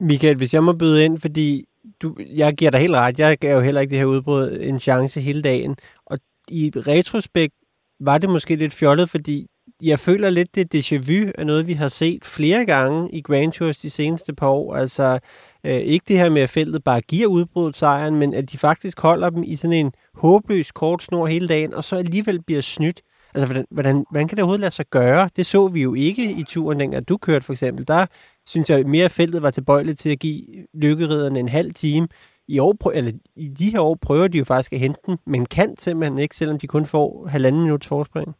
Michael, 0.00 0.36
hvis 0.36 0.54
jeg 0.54 0.62
må 0.62 0.72
byde 0.72 1.04
ind, 1.04 1.18
fordi 1.18 1.64
du, 2.02 2.16
jeg 2.34 2.54
giver 2.54 2.70
dig 2.70 2.80
helt 2.80 2.94
ret, 2.94 3.18
jeg 3.18 3.38
gav 3.38 3.56
jo 3.56 3.60
heller 3.62 3.80
ikke 3.80 3.90
det 3.90 3.98
her 3.98 4.04
udbrud 4.04 4.58
en 4.60 4.80
chance 4.80 5.20
hele 5.20 5.42
dagen, 5.42 5.76
og 6.06 6.18
i 6.48 6.72
retrospekt 6.76 7.54
var 8.00 8.18
det 8.18 8.30
måske 8.30 8.56
lidt 8.56 8.74
fjollet, 8.74 9.10
fordi 9.10 9.46
jeg 9.82 9.98
føler 9.98 10.30
lidt, 10.30 10.54
det 10.54 10.74
déjà 10.74 10.96
vu 10.96 11.30
er 11.34 11.44
noget, 11.44 11.66
vi 11.66 11.72
har 11.72 11.88
set 11.88 12.24
flere 12.24 12.66
gange 12.66 13.10
i 13.12 13.20
Grand 13.20 13.52
Tours 13.52 13.78
de 13.78 13.90
seneste 13.90 14.34
par 14.34 14.48
år. 14.48 14.76
Altså 14.76 15.18
øh, 15.64 15.72
ikke 15.72 16.04
det 16.08 16.18
her 16.18 16.30
med, 16.30 16.42
at 16.42 16.50
feltet 16.50 16.84
bare 16.84 17.00
giver 17.00 17.26
udbruddet 17.26 17.76
sejren, 17.76 18.16
men 18.16 18.34
at 18.34 18.52
de 18.52 18.58
faktisk 18.58 19.00
holder 19.00 19.30
dem 19.30 19.42
i 19.42 19.56
sådan 19.56 19.76
en 19.76 19.92
håbløs 20.14 20.72
kort 20.72 21.02
snor 21.02 21.26
hele 21.26 21.48
dagen, 21.48 21.74
og 21.74 21.84
så 21.84 21.96
alligevel 21.96 22.42
bliver 22.42 22.60
snydt. 22.60 23.00
Altså, 23.34 23.46
hvordan, 23.46 23.66
hvordan, 23.70 24.04
hvordan 24.10 24.28
kan 24.28 24.36
det 24.36 24.42
overhovedet 24.42 24.60
lade 24.60 24.74
sig 24.74 24.86
gøre? 24.90 25.30
Det 25.36 25.46
så 25.46 25.68
vi 25.68 25.82
jo 25.82 25.94
ikke 25.94 26.30
i 26.30 26.44
turen, 26.48 26.80
dengang 26.80 27.08
du 27.08 27.16
kørte 27.16 27.44
for 27.44 27.52
eksempel. 27.52 27.88
Der 27.88 28.06
synes 28.46 28.70
jeg 28.70 28.86
mere, 28.86 29.08
feltet 29.08 29.42
var 29.42 29.50
tilbøjeligt 29.50 29.98
til 29.98 30.12
at 30.12 30.18
give 30.20 30.42
lykkeriderne 30.74 31.40
en 31.40 31.48
halv 31.48 31.72
time. 31.72 32.08
I, 32.48 32.58
år, 32.58 32.90
eller, 32.90 33.12
I 33.36 33.48
de 33.48 33.72
her 33.72 33.80
år 33.80 33.96
prøver 34.06 34.28
de 34.28 34.38
jo 34.38 34.44
faktisk 34.44 34.72
at 34.72 34.78
hente 34.78 35.00
den, 35.06 35.18
men 35.26 35.46
kan 35.46 35.76
simpelthen 35.76 36.18
ikke, 36.18 36.36
selvom 36.36 36.58
de 36.58 36.66
kun 36.66 36.84
får 36.84 37.26
halvanden 37.26 37.62
minuts 37.62 37.88
forspring. 37.88 38.34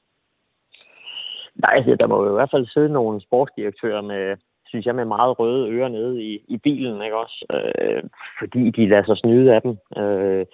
Nej, 1.62 1.74
altså, 1.76 1.96
der 2.00 2.06
må 2.06 2.24
jo 2.24 2.30
i 2.30 2.38
hvert 2.38 2.50
fald 2.50 2.66
sidde 2.66 2.88
nogle 2.88 3.20
sportsdirektører 3.20 4.02
med, 4.02 4.36
synes 4.66 4.86
jeg, 4.86 4.94
med 4.94 5.04
meget 5.04 5.38
røde 5.38 5.70
ører 5.70 5.88
nede 5.88 6.22
i, 6.22 6.44
i 6.48 6.56
bilen, 6.56 7.02
ikke 7.02 7.16
også? 7.16 7.44
Øh, 7.52 8.02
fordi 8.40 8.70
de 8.70 8.88
lader 8.88 9.04
sig 9.04 9.16
snyde 9.16 9.54
af 9.54 9.62
dem. 9.62 10.02
Øh, 10.02 10.46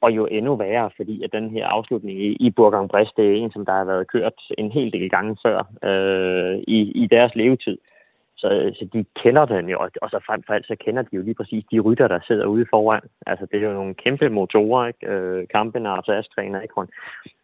og 0.00 0.10
jo 0.10 0.26
endnu 0.26 0.56
værre, 0.56 0.90
fordi 0.96 1.22
at 1.24 1.32
den 1.32 1.50
her 1.50 1.66
afslutning 1.66 2.20
i, 2.20 2.36
i 2.40 2.50
Burgang 2.50 2.88
Brest, 2.88 3.16
det 3.16 3.26
er 3.26 3.36
en, 3.36 3.52
som 3.52 3.64
der 3.66 3.72
har 3.72 3.84
været 3.84 4.08
kørt 4.08 4.32
en 4.58 4.72
hel 4.72 4.92
del 4.92 5.10
gange 5.10 5.36
før 5.46 5.58
øh, 5.90 6.58
i, 6.68 6.80
i 7.02 7.06
deres 7.06 7.34
levetid. 7.34 7.78
Så, 8.40 8.48
så 8.78 8.84
de 8.92 9.04
kender 9.22 9.44
den 9.44 9.68
jo, 9.68 9.78
og 10.02 10.10
så 10.10 10.18
frem 10.26 10.42
for 10.46 10.52
alt, 10.54 10.66
så 10.66 10.76
kender 10.84 11.02
de 11.02 11.16
jo 11.16 11.22
lige 11.22 11.34
præcis 11.34 11.64
de 11.72 11.80
rytter, 11.80 12.08
der 12.08 12.20
sidder 12.26 12.46
ude 12.46 12.66
foran. 12.70 13.02
Altså, 13.26 13.46
det 13.46 13.56
er 13.62 13.68
jo 13.68 13.72
nogle 13.72 13.94
kæmpe 13.94 14.28
motorer, 14.28 14.86
ikke? 14.86 15.06
Øh, 15.06 15.48
kampen 15.48 15.86
og 15.86 16.18
Askren 16.18 16.62
ikke? 16.62 16.74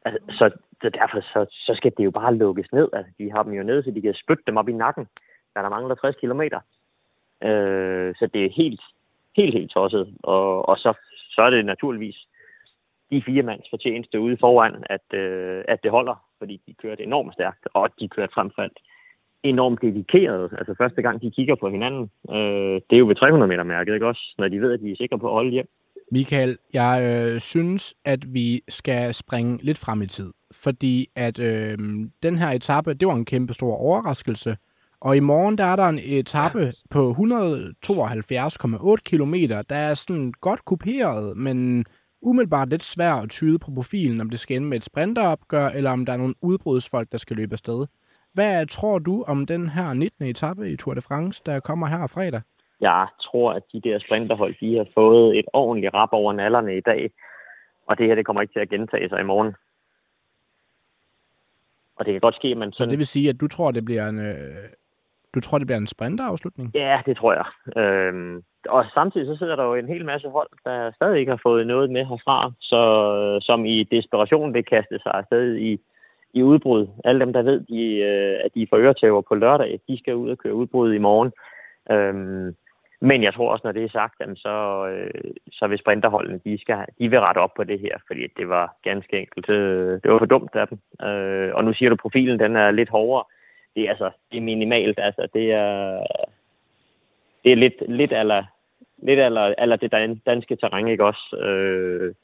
Altså, 0.05 0.21
så, 0.39 0.51
så 0.83 0.89
derfor 0.89 1.21
så, 1.21 1.47
så 1.51 1.73
skal 1.77 1.93
det 1.97 2.05
jo 2.05 2.11
bare 2.11 2.35
lukkes 2.35 2.73
ned. 2.73 2.89
Altså, 2.93 3.13
de 3.19 3.33
har 3.33 3.43
dem 3.43 3.53
jo 3.53 3.63
ned, 3.63 3.83
så 3.83 3.91
de 3.91 4.03
kan 4.03 4.15
spytte 4.15 4.43
dem 4.47 4.57
op 4.57 4.69
i 4.69 4.73
nakken, 4.73 5.07
der 5.55 5.63
der 5.63 5.69
mangler 5.69 5.95
60 5.95 6.17
kilometer. 6.17 6.61
Øh, 7.43 8.15
så 8.19 8.29
det 8.35 8.45
er 8.45 8.51
helt, 8.57 8.81
helt, 9.37 9.55
helt 9.55 9.71
tosset. 9.71 10.15
Og, 10.23 10.69
og 10.69 10.77
så, 10.79 10.93
så 11.35 11.43
er 11.43 11.51
det 11.51 11.67
naturligvis 11.67 12.17
de 13.11 13.23
fire 13.27 13.43
mands 13.43 13.67
fortjeneste 13.71 14.21
ude 14.21 14.37
foran, 14.41 14.85
at, 14.91 15.19
øh, 15.19 15.65
at 15.69 15.83
det 15.83 15.91
holder, 15.91 16.17
fordi 16.39 16.61
de 16.67 16.75
kørte 16.83 17.03
enormt 17.03 17.33
stærkt, 17.35 17.69
og 17.75 17.91
de 18.01 18.09
kørte 18.09 18.33
frem 18.35 18.51
for 18.55 18.63
alt 18.63 18.79
enormt 19.49 19.83
dedikeret. 19.83 20.53
Altså 20.59 20.75
første 20.79 21.03
gang, 21.03 21.23
de 21.23 21.31
kigger 21.31 21.55
på 21.55 21.69
hinanden, 21.71 22.11
øh, 22.31 22.75
det 22.91 22.93
er 22.97 22.99
jo 22.99 23.07
ved 23.07 23.15
300 23.15 23.49
meter 23.49 23.65
mærket, 23.65 23.95
ikke 23.95 24.07
også? 24.07 24.35
Når 24.39 24.49
de 24.49 24.61
ved, 24.61 24.73
at 24.73 24.81
de 24.81 24.91
er 24.91 24.97
sikre 24.97 25.19
på 25.19 25.27
at 25.27 25.33
holde 25.33 25.51
hjem. 25.51 25.69
Michael, 26.13 26.59
jeg 26.73 26.95
øh, 27.05 27.41
synes, 27.41 27.95
at 28.05 28.35
vi 28.35 28.63
skal 28.69 29.15
springe 29.15 29.59
lidt 29.63 29.79
frem 29.79 30.03
i 30.03 30.07
tid, 30.07 30.33
fordi 30.65 31.09
at 31.17 31.39
øh, 31.39 31.79
den 32.23 32.39
her 32.39 32.51
etape, 32.51 32.95
det 32.95 33.09
var 33.09 33.15
en 33.15 33.25
kæmpe 33.25 33.55
stor 33.55 33.75
overraskelse, 33.77 34.57
og 35.01 35.17
i 35.17 35.21
morgen 35.21 35.59
der 35.59 35.65
er 35.65 35.77
der 35.77 35.89
en 35.89 36.01
etape 36.03 36.73
på 36.91 37.11
172,8 37.11 38.97
km, 39.05 39.35
der 39.69 39.77
er 39.77 39.95
sådan 39.95 40.33
godt 40.41 40.65
kuperet, 40.65 41.37
men 41.37 41.85
umiddelbart 42.21 42.69
lidt 42.69 42.83
svært 42.83 43.23
at 43.23 43.31
tyde 43.31 43.59
på 43.59 43.71
profilen, 43.71 44.21
om 44.21 44.31
det 44.31 44.41
skal 44.41 44.57
ende 44.57 44.69
med 44.69 44.77
et 44.77 44.85
sprinteropgør, 44.85 45.69
eller 45.69 45.91
om 45.91 46.07
der 46.07 46.13
er 46.13 46.17
nogle 46.17 46.35
udbrudsfolk, 46.43 47.13
der 47.13 47.19
skal 47.19 47.37
løbe 47.37 47.53
afsted. 47.53 47.87
Hvad 48.37 48.67
tror 48.67 48.99
du 48.99 49.25
om 49.29 49.47
den 49.47 49.69
her 49.69 49.95
19. 49.95 50.27
etape 50.27 50.71
i 50.71 50.77
Tour 50.77 50.95
de 50.95 51.01
France, 51.09 51.43
der 51.47 51.61
kommer 51.61 51.87
her 51.87 52.07
fredag? 52.15 52.43
Jeg 52.81 53.07
tror, 53.21 53.53
at 53.53 53.63
de 53.73 53.81
der 53.81 53.99
sprinterhold, 53.99 54.55
de 54.61 54.77
har 54.77 54.87
fået 54.95 55.39
et 55.39 55.45
ordentligt 55.53 55.95
rap 55.95 56.09
over 56.13 56.33
nallerne 56.33 56.77
i 56.77 56.81
dag, 56.81 57.11
og 57.87 57.99
det 57.99 58.07
her, 58.07 58.15
det 58.15 58.27
kommer 58.27 58.43
ikke 58.43 58.55
til 58.55 58.61
at 58.61 58.69
gentage 58.69 59.09
sig 59.09 59.21
i 59.21 59.31
morgen. 59.33 59.55
Og 61.97 62.05
det 62.07 62.15
kan 62.15 62.21
godt 62.21 62.35
ske, 62.35 62.49
at 62.49 62.57
man 62.57 62.73
Så 62.73 62.87
det 62.87 62.99
vil 62.99 63.07
sige, 63.07 63.29
at 63.29 63.41
du 63.41 63.49
tror, 63.49 63.71
det 63.71 63.85
bliver 63.85 64.09
en, 64.09 64.19
øh, 64.19 64.69
du 65.35 65.41
tror, 65.41 65.59
det 65.59 65.67
bliver 65.67 65.79
en 65.79 65.87
sprinterafslutning? 65.87 66.71
Ja, 66.75 67.03
det 67.07 67.17
tror 67.17 67.33
jeg. 67.33 67.47
Øhm, 67.83 68.43
og 68.69 68.85
samtidig 68.95 69.27
så 69.27 69.37
sidder 69.39 69.57
der 69.57 69.65
jo 69.65 69.75
en 69.75 69.89
hel 69.89 70.05
masse 70.05 70.29
hold, 70.29 70.49
der 70.65 70.93
stadig 70.93 71.21
ikke 71.21 71.33
har 71.33 71.41
fået 71.43 71.67
noget 71.67 71.91
med 71.91 72.05
herfra, 72.05 72.53
så, 72.61 72.81
som 73.43 73.65
i 73.65 73.85
desperation 73.85 74.55
vil 74.55 74.65
kaste 74.65 74.99
sig 74.99 75.13
afsted 75.15 75.57
i, 75.57 75.81
i 76.37 76.43
udbrud. 76.43 76.87
Alle 77.05 77.21
dem, 77.21 77.33
der 77.33 77.43
ved, 77.43 77.61
de, 77.61 77.83
øh, 78.11 78.41
at 78.45 78.55
de 78.55 78.63
er 78.63 78.67
for 78.71 78.77
øretæver 78.77 79.21
på 79.21 79.35
lørdag, 79.35 79.81
de 79.89 79.99
skal 79.99 80.15
ud 80.15 80.31
og 80.31 80.39
køre 80.39 80.55
udbrud 80.55 80.95
i 80.95 80.99
morgen. 80.99 81.33
Øhm, 81.91 82.55
men 83.01 83.23
jeg 83.23 83.35
tror 83.35 83.53
også, 83.53 83.63
når 83.65 83.73
det 83.73 83.85
er 83.85 83.89
sagt, 83.89 84.15
jamen, 84.21 84.37
så, 84.37 84.87
øh, 84.89 85.31
så 85.53 85.67
vil 85.67 85.79
sprinterholdene, 85.79 86.41
de, 86.45 86.59
skal, 86.59 86.85
de 86.99 87.09
vil 87.11 87.21
rette 87.21 87.39
op 87.39 87.55
på 87.57 87.65
det 87.65 87.81
her, 87.81 87.97
fordi 88.07 88.27
det 88.37 88.49
var 88.49 88.77
ganske 88.83 89.19
enkelt, 89.19 89.49
øh, 89.51 90.01
det 90.03 90.11
var 90.11 90.19
for 90.19 90.27
dumt 90.27 90.55
af 90.55 90.69
dem. 90.69 90.79
Øh, 91.09 91.55
og 91.55 91.65
nu 91.65 91.73
siger 91.73 91.89
du, 91.89 91.95
at 91.95 92.01
profilen 92.01 92.39
den 92.39 92.57
er 92.57 92.71
lidt 92.71 92.89
hårdere. 92.89 93.25
Det 93.75 93.83
er, 93.85 93.91
altså, 93.91 94.11
det 94.33 94.39
er 94.39 94.43
minimalt, 94.43 94.99
altså 94.99 95.29
det 95.35 95.53
er, 95.53 96.03
det 97.45 97.53
er 97.53 97.57
lidt, 97.57 97.83
lidt 97.89 98.13
aller, 98.13 98.45
lidt 99.03 99.21
eller, 99.21 99.55
eller 99.59 99.77
det 99.77 100.21
danske 100.27 100.57
terræn, 100.57 100.89
ikke 100.89 101.05
også? 101.05 101.37
Øh, 101.37 102.15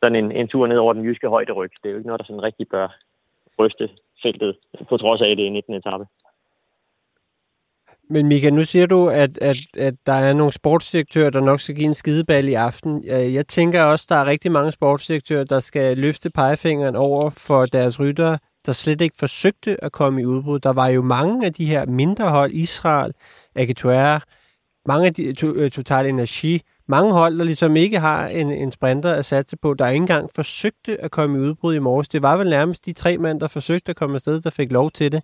sådan 0.00 0.24
en, 0.24 0.32
en 0.32 0.48
tur 0.48 0.66
ned 0.66 0.76
over 0.76 0.92
den 0.92 1.04
jyske 1.04 1.28
højderyg, 1.28 1.70
det 1.82 1.88
er 1.88 1.90
jo 1.90 1.96
ikke 1.96 2.06
noget, 2.06 2.20
der 2.20 2.26
sådan 2.26 2.42
rigtig 2.42 2.68
bør 2.68 2.88
ryste 3.58 3.88
feltet, 4.22 4.56
på 4.88 4.96
trods 4.96 5.20
af 5.20 5.36
det 5.36 5.46
er 5.46 5.50
19. 5.50 5.74
etape. 5.74 6.04
Men 8.10 8.28
Mika, 8.28 8.50
nu 8.50 8.64
siger 8.64 8.86
du, 8.86 9.08
at, 9.08 9.38
at, 9.38 9.56
at 9.78 9.94
der 10.06 10.12
er 10.12 10.32
nogle 10.32 10.52
sportsdirektører, 10.52 11.30
der 11.30 11.40
nok 11.40 11.60
skal 11.60 11.74
give 11.74 11.86
en 11.86 11.94
skideball 11.94 12.48
i 12.48 12.54
aften. 12.54 13.04
Jeg 13.06 13.46
tænker 13.46 13.82
også, 13.82 14.04
at 14.04 14.08
der 14.08 14.16
er 14.16 14.26
rigtig 14.26 14.52
mange 14.52 14.72
sportsdirektører, 14.72 15.44
der 15.44 15.60
skal 15.60 15.98
løfte 15.98 16.30
pegefingeren 16.30 16.96
over 16.96 17.30
for 17.30 17.66
deres 17.66 18.00
ryttere, 18.00 18.38
der 18.66 18.72
slet 18.72 19.00
ikke 19.00 19.16
forsøgte 19.18 19.84
at 19.84 19.92
komme 19.92 20.22
i 20.22 20.26
udbrud. 20.26 20.58
Der 20.58 20.72
var 20.72 20.88
jo 20.88 21.02
mange 21.02 21.46
af 21.46 21.52
de 21.52 21.64
her 21.64 21.86
mindre 21.86 22.30
hold, 22.30 22.52
Israel, 22.52 23.12
Agitoire, 23.54 24.20
mange 24.86 25.06
af 25.06 25.14
de 25.14 25.32
to, 25.32 25.68
Total 25.68 26.06
Energi, 26.06 26.60
mange 26.88 27.12
hold, 27.12 27.38
der 27.38 27.44
ligesom 27.44 27.76
ikke 27.76 27.98
har 27.98 28.28
en, 28.28 28.50
en 28.50 28.70
sprinter 28.70 29.12
at 29.12 29.24
satse 29.24 29.56
på, 29.56 29.74
der 29.74 29.88
ikke 29.88 30.02
engang 30.02 30.30
forsøgte 30.34 31.00
at 31.00 31.10
komme 31.10 31.38
i 31.38 31.40
udbrud 31.40 31.74
i 31.74 31.78
morges. 31.78 32.08
Det 32.08 32.22
var 32.22 32.36
vel 32.36 32.50
nærmest 32.50 32.86
de 32.86 32.92
tre 32.92 33.18
mænd, 33.18 33.40
der 33.40 33.48
forsøgte 33.48 33.90
at 33.90 33.96
komme 33.96 34.14
afsted, 34.14 34.40
der 34.40 34.50
fik 34.50 34.72
lov 34.72 34.90
til 34.90 35.12
det. 35.12 35.22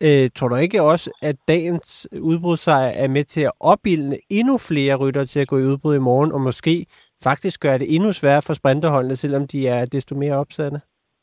Øh, 0.00 0.30
tror 0.34 0.48
du 0.48 0.56
ikke 0.56 0.82
også, 0.82 1.10
at 1.22 1.36
dagens 1.48 2.08
udbrudssejr 2.20 2.88
er 2.88 3.08
med 3.08 3.24
til 3.24 3.40
at 3.40 3.52
opbilde 3.60 4.18
endnu 4.30 4.58
flere 4.58 4.96
rytter 4.96 5.24
til 5.24 5.40
at 5.40 5.48
gå 5.48 5.58
i 5.58 5.62
udbrud 5.62 5.96
i 5.96 5.98
morgen, 5.98 6.32
og 6.32 6.40
måske 6.40 6.86
faktisk 7.22 7.60
gøre 7.60 7.78
det 7.78 7.94
endnu 7.94 8.12
sværere 8.12 8.42
for 8.42 8.54
sprinterholdene, 8.54 9.16
selvom 9.16 9.46
de 9.46 9.68
er 9.68 9.84
desto 9.84 10.14
mere 10.14 10.34
opsatte? 10.34 10.80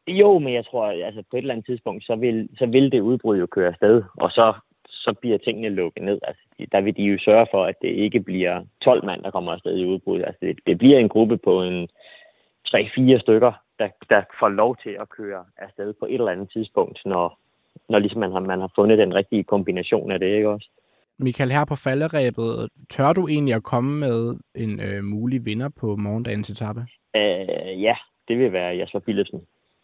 Jo, 0.08 0.40
men 0.40 0.54
jeg 0.54 0.66
tror, 0.66 1.06
altså 1.06 1.24
på 1.32 1.38
et 1.38 1.42
eller 1.42 1.54
andet 1.54 1.66
tidspunkt, 1.66 2.04
så 2.04 2.16
vil, 2.16 2.50
så 2.58 2.66
vil 2.66 2.92
det 2.92 3.00
udbrud 3.00 3.38
jo 3.38 3.46
køre 3.46 3.68
afsted, 3.68 4.04
og 4.18 4.32
så 4.32 4.54
så 5.06 5.14
bliver 5.22 5.38
tingene 5.38 5.70
lukket 5.70 6.04
ned. 6.04 6.20
Altså, 6.30 6.44
der 6.72 6.82
vil 6.82 6.98
de 6.98 7.04
jo 7.04 7.18
sørge 7.20 7.48
for, 7.52 7.66
at 7.66 7.76
det 7.82 7.92
ikke 8.06 8.20
bliver 8.20 8.56
12 8.84 9.06
mand, 9.06 9.24
der 9.24 9.32
kommer 9.32 9.52
afsted 9.52 9.78
i 9.78 9.86
udbud. 9.86 10.20
Altså, 10.28 10.40
det, 10.42 10.60
det 10.68 10.78
bliver 10.78 11.00
en 11.00 11.10
gruppe 11.10 11.38
på 11.38 11.64
en 11.64 11.88
3-4 12.68 13.20
stykker, 13.20 13.52
der, 13.80 13.90
der 14.10 14.22
får 14.40 14.50
lov 14.50 14.78
til 14.84 14.94
at 15.02 15.10
køre 15.10 15.44
afsted 15.58 15.94
på 16.00 16.06
et 16.06 16.14
eller 16.14 16.32
andet 16.32 16.50
tidspunkt, 16.52 16.98
når, 17.06 17.40
når 17.90 18.00
ligesom 18.00 18.20
man, 18.20 18.32
har, 18.32 18.40
man 18.40 18.60
har 18.60 18.72
fundet 18.76 18.98
den 18.98 19.16
rigtige 19.16 19.44
kombination 19.44 20.12
af 20.12 20.20
det, 20.20 20.36
ikke 20.36 20.50
også? 20.50 20.70
Michael, 21.18 21.52
her 21.52 21.66
på 21.66 21.76
falderæbet, 21.76 22.70
tør 22.90 23.14
du 23.14 23.28
egentlig 23.28 23.56
at 23.56 23.64
komme 23.64 24.00
med 24.00 24.38
en 24.56 24.80
øh, 24.80 25.04
mulig 25.04 25.46
vinder 25.46 25.70
på 25.80 25.96
morgendagens 25.96 26.50
etape? 26.50 26.82
Øh, 27.16 27.82
ja, 27.82 27.96
det 28.28 28.40
vil 28.40 28.54
være 28.54 28.76
Jasper 28.76 29.00
Philipsen. 29.00 29.42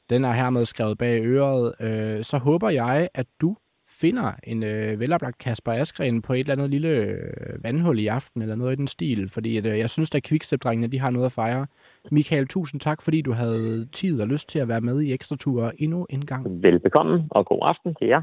Den 0.09 0.25
er 0.25 0.31
hermed 0.31 0.65
skrevet 0.65 0.97
bag 0.97 1.25
øret. 1.25 1.73
Øh, 1.79 2.23
så 2.23 2.37
håber 2.37 2.69
jeg, 2.69 3.09
at 3.13 3.27
du 3.41 3.55
finder 3.99 4.31
en 4.43 4.63
øh, 4.63 4.99
veloplagt 4.99 5.37
Kasper 5.37 5.71
Askren 5.71 6.21
på 6.21 6.33
et 6.33 6.39
eller 6.39 6.53
andet 6.53 6.69
lille 6.69 6.89
øh, 6.89 7.63
vandhul 7.63 7.99
i 7.99 8.07
aften, 8.07 8.41
eller 8.41 8.55
noget 8.55 8.73
i 8.73 8.75
den 8.75 8.87
stil, 8.87 9.29
fordi 9.29 9.57
at, 9.57 9.65
øh, 9.65 9.77
jeg 9.77 9.89
synes, 9.89 10.15
at 10.15 10.23
quickstep 10.23 10.63
de 10.63 10.99
har 10.99 11.09
noget 11.09 11.25
at 11.25 11.31
fejre. 11.31 11.67
Michael, 12.11 12.47
tusind 12.47 12.81
tak, 12.81 13.01
fordi 13.01 13.21
du 13.21 13.31
havde 13.31 13.85
tid 13.91 14.21
og 14.21 14.27
lyst 14.27 14.49
til 14.49 14.59
at 14.59 14.67
være 14.67 14.81
med 14.81 15.01
i 15.01 15.13
Ekstra 15.13 15.35
Tur 15.35 15.71
endnu 15.77 16.05
en 16.09 16.25
gang. 16.25 16.63
Velbekomme, 16.63 17.23
og 17.31 17.45
god 17.45 17.59
aften 17.61 17.95
til 17.95 18.07
jer. 18.07 18.21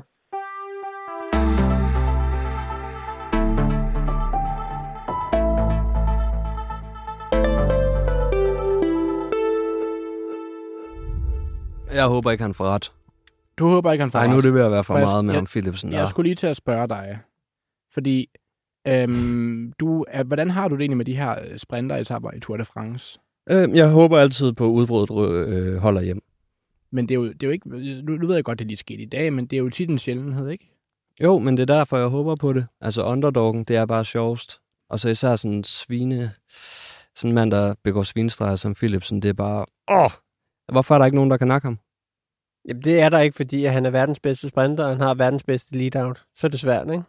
Jeg 11.95 12.07
håber 12.07 12.31
ikke, 12.31 12.43
han 12.43 12.55
får 12.55 12.65
ret. 12.65 12.98
Du 13.59 13.69
håber 13.69 13.93
ikke, 13.93 14.03
han 14.03 14.11
får 14.11 14.19
Nej, 14.19 14.29
nu 14.29 14.37
er 14.37 14.41
det 14.41 14.55
ved 14.55 14.61
at 14.61 14.71
være 14.71 14.85
for, 14.85 14.95
for 14.95 15.01
meget 15.01 15.25
med 15.25 15.35
jeg, 15.35 15.39
ham 15.39 15.47
Philipsen. 15.47 15.93
Jeg, 15.93 15.99
jeg 15.99 16.09
skulle 16.09 16.29
lige 16.29 16.37
til 16.37 16.47
at 16.47 16.57
spørge 16.57 16.89
dig, 16.89 17.19
fordi 17.93 18.31
øhm, 18.89 19.73
du, 19.81 20.05
er, 20.09 20.23
hvordan 20.23 20.51
har 20.51 20.69
du 20.69 20.75
det 20.75 20.81
egentlig 20.81 20.97
med 20.97 21.05
de 21.05 21.17
her 21.17 21.35
øh, 21.45 21.59
sprinteretapper 21.59 22.31
i 22.33 22.41
Tour 22.41 22.57
de 22.57 22.65
France? 22.65 23.19
Øh, 23.51 23.77
jeg 23.77 23.89
håber 23.91 24.19
altid 24.19 24.53
på 24.53 24.67
udbruddet 24.67 25.49
øh, 25.49 25.77
holder 25.77 26.01
hjem. 26.01 26.23
Men 26.91 27.09
det 27.09 27.15
er 27.15 27.19
jo, 27.19 27.25
det 27.25 27.43
er 27.43 27.47
jo 27.47 27.51
ikke, 27.51 27.69
nu, 28.05 28.17
nu 28.17 28.27
ved 28.27 28.35
jeg 28.35 28.45
godt, 28.45 28.57
at 28.57 28.59
det 28.59 28.67
lige 28.67 28.77
skete 28.77 29.03
i 29.03 29.07
dag, 29.07 29.33
men 29.33 29.47
det 29.47 29.57
er 29.57 29.61
jo 29.61 29.71
tit 29.71 29.91
en 29.91 29.99
sjældenhed, 29.99 30.49
ikke? 30.49 30.75
Jo, 31.23 31.39
men 31.39 31.57
det 31.57 31.71
er 31.71 31.77
derfor, 31.77 31.99
jeg 31.99 32.07
håber 32.07 32.37
på 32.37 32.53
det. 32.53 32.67
Altså 32.81 33.05
underdoggen, 33.05 33.65
det 33.65 33.77
er 33.77 33.87
bare 33.87 34.05
sjovest. 34.05 34.61
Og 34.91 35.01
så 35.01 35.09
især 35.09 35.37
sådan 35.37 35.57
en 35.57 35.65
svine, 35.65 36.33
sådan 37.15 37.31
en 37.31 37.35
mand, 37.35 37.51
der 37.51 37.75
begår 37.85 38.03
svinestreger 38.03 38.57
som 38.57 38.75
Philipsen, 38.75 39.23
det 39.23 39.29
er 39.29 39.33
bare, 39.33 39.67
åh, 39.91 40.11
hvorfor 40.73 40.95
er 40.95 40.99
der 40.99 41.05
ikke 41.05 41.17
nogen, 41.17 41.31
der 41.31 41.37
kan 41.37 41.49
nakke 41.49 41.67
ham? 41.67 41.79
Jamen, 42.69 42.83
det 42.83 43.01
er 43.01 43.09
der 43.09 43.19
ikke, 43.19 43.37
fordi 43.37 43.65
han 43.65 43.87
er 43.87 43.91
verdens 43.91 44.21
bedste 44.21 44.49
sprinter, 44.49 44.85
og 44.85 44.91
han 44.91 45.01
har 45.01 45.15
verdens 45.15 45.45
bedste 45.45 45.79
lead-out. 45.79 46.25
Så 46.35 46.47
er 46.47 46.51
det 46.51 46.61
svært, 46.61 46.91
ikke? 46.91 47.03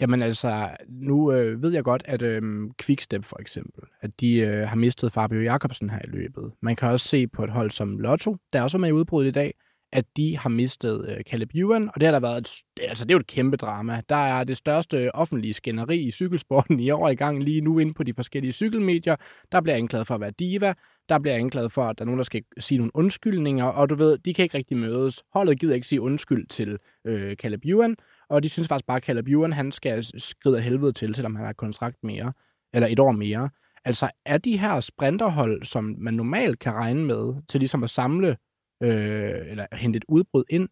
Jamen 0.00 0.22
altså, 0.22 0.76
nu 0.88 1.32
øh, 1.32 1.62
ved 1.62 1.72
jeg 1.72 1.84
godt, 1.84 2.02
at 2.04 2.22
øh, 2.22 2.42
Quickstep 2.82 3.24
for 3.24 3.40
eksempel, 3.40 3.82
at 4.00 4.20
de 4.20 4.36
øh, 4.36 4.68
har 4.68 4.76
mistet 4.76 5.12
Fabio 5.12 5.40
Jacobsen 5.40 5.90
her 5.90 5.98
i 6.04 6.08
løbet. 6.08 6.52
Man 6.62 6.76
kan 6.76 6.88
også 6.88 7.08
se 7.08 7.26
på 7.26 7.44
et 7.44 7.50
hold 7.50 7.70
som 7.70 7.98
Lotto, 7.98 8.36
der 8.52 8.62
også 8.62 8.76
er 8.76 8.80
med 8.80 8.88
i 8.88 8.92
udbruddet 8.92 9.28
i 9.28 9.32
dag, 9.32 9.54
at 9.92 10.04
de 10.16 10.38
har 10.38 10.48
mistet 10.48 11.08
øh, 11.08 11.22
Caleb 11.22 11.50
Ewan, 11.54 11.88
og 11.88 11.94
det 11.94 12.02
har 12.02 12.12
der 12.12 12.20
været 12.20 12.38
et, 12.38 12.48
altså 12.88 13.04
det 13.04 13.10
er 13.10 13.14
jo 13.14 13.20
et 13.20 13.26
kæmpe 13.26 13.56
drama. 13.56 14.02
Der 14.08 14.16
er 14.16 14.44
det 14.44 14.56
største 14.56 15.14
offentlige 15.14 15.52
skænderi 15.52 15.98
i 15.98 16.10
cykelsporten 16.10 16.80
i 16.80 16.90
år 16.90 17.08
i 17.08 17.14
gang 17.14 17.42
lige 17.42 17.60
nu 17.60 17.78
inde 17.78 17.94
på 17.94 18.02
de 18.02 18.14
forskellige 18.14 18.52
cykelmedier. 18.52 19.16
Der 19.52 19.60
bliver 19.60 19.76
anklaget 19.76 20.06
for 20.06 20.14
at 20.14 20.20
være 20.20 20.30
diva, 20.30 20.74
der 21.08 21.18
bliver 21.18 21.36
anklaget 21.36 21.72
for, 21.72 21.84
at 21.84 21.98
der 21.98 22.04
er 22.04 22.06
nogen, 22.06 22.18
der 22.18 22.24
skal 22.24 22.42
sige 22.58 22.78
nogle 22.78 22.96
undskyldninger, 22.96 23.64
og 23.64 23.90
du 23.90 23.94
ved, 23.94 24.18
de 24.18 24.34
kan 24.34 24.42
ikke 24.42 24.58
rigtig 24.58 24.76
mødes. 24.76 25.22
Holdet 25.32 25.60
gider 25.60 25.74
ikke 25.74 25.86
sige 25.86 26.00
undskyld 26.00 26.46
til 26.46 26.78
øh, 27.04 27.36
Caleb 27.36 27.64
Ewan, 27.64 27.96
og 28.28 28.42
de 28.42 28.48
synes 28.48 28.68
faktisk 28.68 28.86
bare, 28.86 28.96
at 28.96 29.04
Caleb 29.04 29.28
Ewan, 29.28 29.52
han 29.52 29.72
skal 29.72 30.04
skride 30.20 30.56
af 30.56 30.62
helvede 30.62 30.92
til, 30.92 31.14
selvom 31.14 31.36
han 31.36 31.44
har 31.44 31.50
et 31.50 31.56
kontrakt 31.56 31.96
mere, 32.02 32.32
eller 32.74 32.88
et 32.88 32.98
år 32.98 33.12
mere. 33.12 33.50
Altså, 33.84 34.10
er 34.24 34.38
de 34.38 34.58
her 34.58 34.80
sprinterhold, 34.80 35.64
som 35.64 35.94
man 35.98 36.14
normalt 36.14 36.58
kan 36.58 36.72
regne 36.72 37.04
med, 37.04 37.34
til 37.48 37.60
ligesom 37.60 37.82
at 37.82 37.90
samle, 37.90 38.36
øh, 38.82 39.50
eller 39.50 39.66
hente 39.72 39.96
et 39.96 40.04
udbrud 40.08 40.44
ind, 40.50 40.68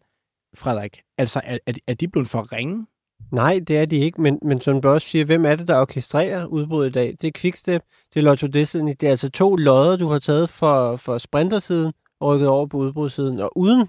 Frederik, 0.57 1.01
altså, 1.17 1.41
er, 1.43 1.57
er, 1.65 1.73
er 1.87 1.93
de 1.93 2.07
blevet 2.07 2.27
for 2.27 2.51
ringe? 2.51 2.85
Nej, 3.31 3.59
det 3.67 3.77
er 3.77 3.85
de 3.85 3.95
ikke, 3.95 4.21
men, 4.21 4.39
men 4.41 4.61
som 4.61 4.81
du 4.81 4.87
også 4.87 5.07
siger, 5.07 5.25
hvem 5.25 5.45
er 5.45 5.55
det, 5.55 5.67
der 5.67 5.79
orkestrerer 5.79 6.45
udbruddet 6.45 6.89
i 6.89 6.93
dag? 6.93 7.15
Det 7.21 7.27
er 7.27 7.31
Quickstep, 7.35 7.81
det 8.13 8.19
er 8.19 8.23
Lotto 8.23 8.47
Destiny, 8.47 8.93
det 8.99 9.03
er 9.03 9.09
altså 9.09 9.29
to 9.29 9.55
lodder, 9.55 9.97
du 9.97 10.07
har 10.07 10.19
taget 10.19 10.49
for, 10.49 10.95
for 10.95 11.17
sprintersiden 11.17 11.93
og 12.19 12.27
rykket 12.29 12.47
over 12.47 12.67
på 12.67 12.77
udbrudssiden, 12.77 13.39
og 13.39 13.57
uden, 13.57 13.87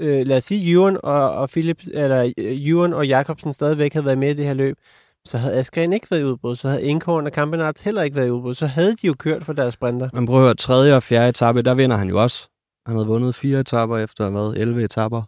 øh, 0.00 0.26
lad 0.26 0.36
os 0.36 0.44
sige, 0.44 0.72
Ewan 0.72 0.98
og, 1.02 1.30
og 1.30 1.50
Philip, 1.50 1.82
eller 1.92 2.32
øh, 2.38 2.96
og 2.96 3.06
Jakobsen 3.06 3.52
stadigvæk 3.52 3.92
havde 3.92 4.06
været 4.06 4.18
med 4.18 4.30
i 4.30 4.34
det 4.34 4.44
her 4.44 4.54
løb, 4.54 4.76
så 5.24 5.38
havde 5.38 5.54
Askren 5.54 5.92
ikke 5.92 6.10
været 6.10 6.20
i 6.20 6.24
udbrud, 6.24 6.56
så 6.56 6.68
havde 6.68 6.82
Inkhorn 6.82 7.26
og 7.26 7.32
Kampenarts 7.32 7.82
heller 7.82 8.02
ikke 8.02 8.16
været 8.16 8.26
i 8.26 8.30
udbrud, 8.30 8.54
så 8.54 8.66
havde 8.66 8.96
de 8.96 9.06
jo 9.06 9.14
kørt 9.18 9.44
for 9.44 9.52
deres 9.52 9.74
sprinter. 9.74 10.08
Man 10.12 10.26
prøver 10.26 10.40
at 10.40 10.46
høre, 10.46 10.54
tredje 10.54 10.96
og 10.96 11.02
fjerde 11.02 11.28
etape, 11.28 11.62
der 11.62 11.74
vinder 11.74 11.96
han 11.96 12.08
jo 12.08 12.22
også. 12.22 12.48
Han 12.86 12.96
havde 12.96 13.06
vundet 13.06 13.34
fire 13.34 13.60
etapper 13.60 13.98
efter, 13.98 14.30
hvad, 14.30 14.54
11 14.56 14.84
etapper. 14.84 15.22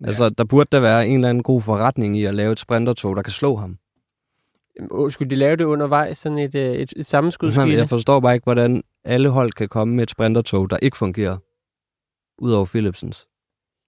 Ja. 0.00 0.06
Altså, 0.06 0.30
der 0.30 0.44
burde 0.44 0.68
der 0.72 0.80
være 0.80 1.08
en 1.08 1.14
eller 1.14 1.28
anden 1.28 1.42
god 1.42 1.62
forretning 1.62 2.16
i 2.16 2.24
at 2.24 2.34
lave 2.34 2.52
et 2.52 2.58
sprintertog, 2.58 3.16
der 3.16 3.22
kan 3.22 3.32
slå 3.32 3.56
ham. 3.56 3.78
Jamen, 4.76 5.10
Skulle 5.10 5.30
de 5.30 5.34
lave 5.34 5.56
det 5.56 5.64
undervejs, 5.64 6.18
sådan 6.18 6.38
et, 6.38 6.54
øh, 6.54 6.72
et, 6.72 6.92
et 6.96 7.06
sammenskudskilde? 7.06 7.76
Jeg 7.76 7.88
forstår 7.88 8.20
bare 8.20 8.34
ikke, 8.34 8.44
hvordan 8.44 8.82
alle 9.04 9.28
hold 9.28 9.52
kan 9.52 9.68
komme 9.68 9.94
med 9.94 10.02
et 10.02 10.10
sprintertog, 10.10 10.70
der 10.70 10.76
ikke 10.82 10.96
fungerer. 10.96 11.36
Udover 12.38 12.66
Philipsens. 12.66 13.26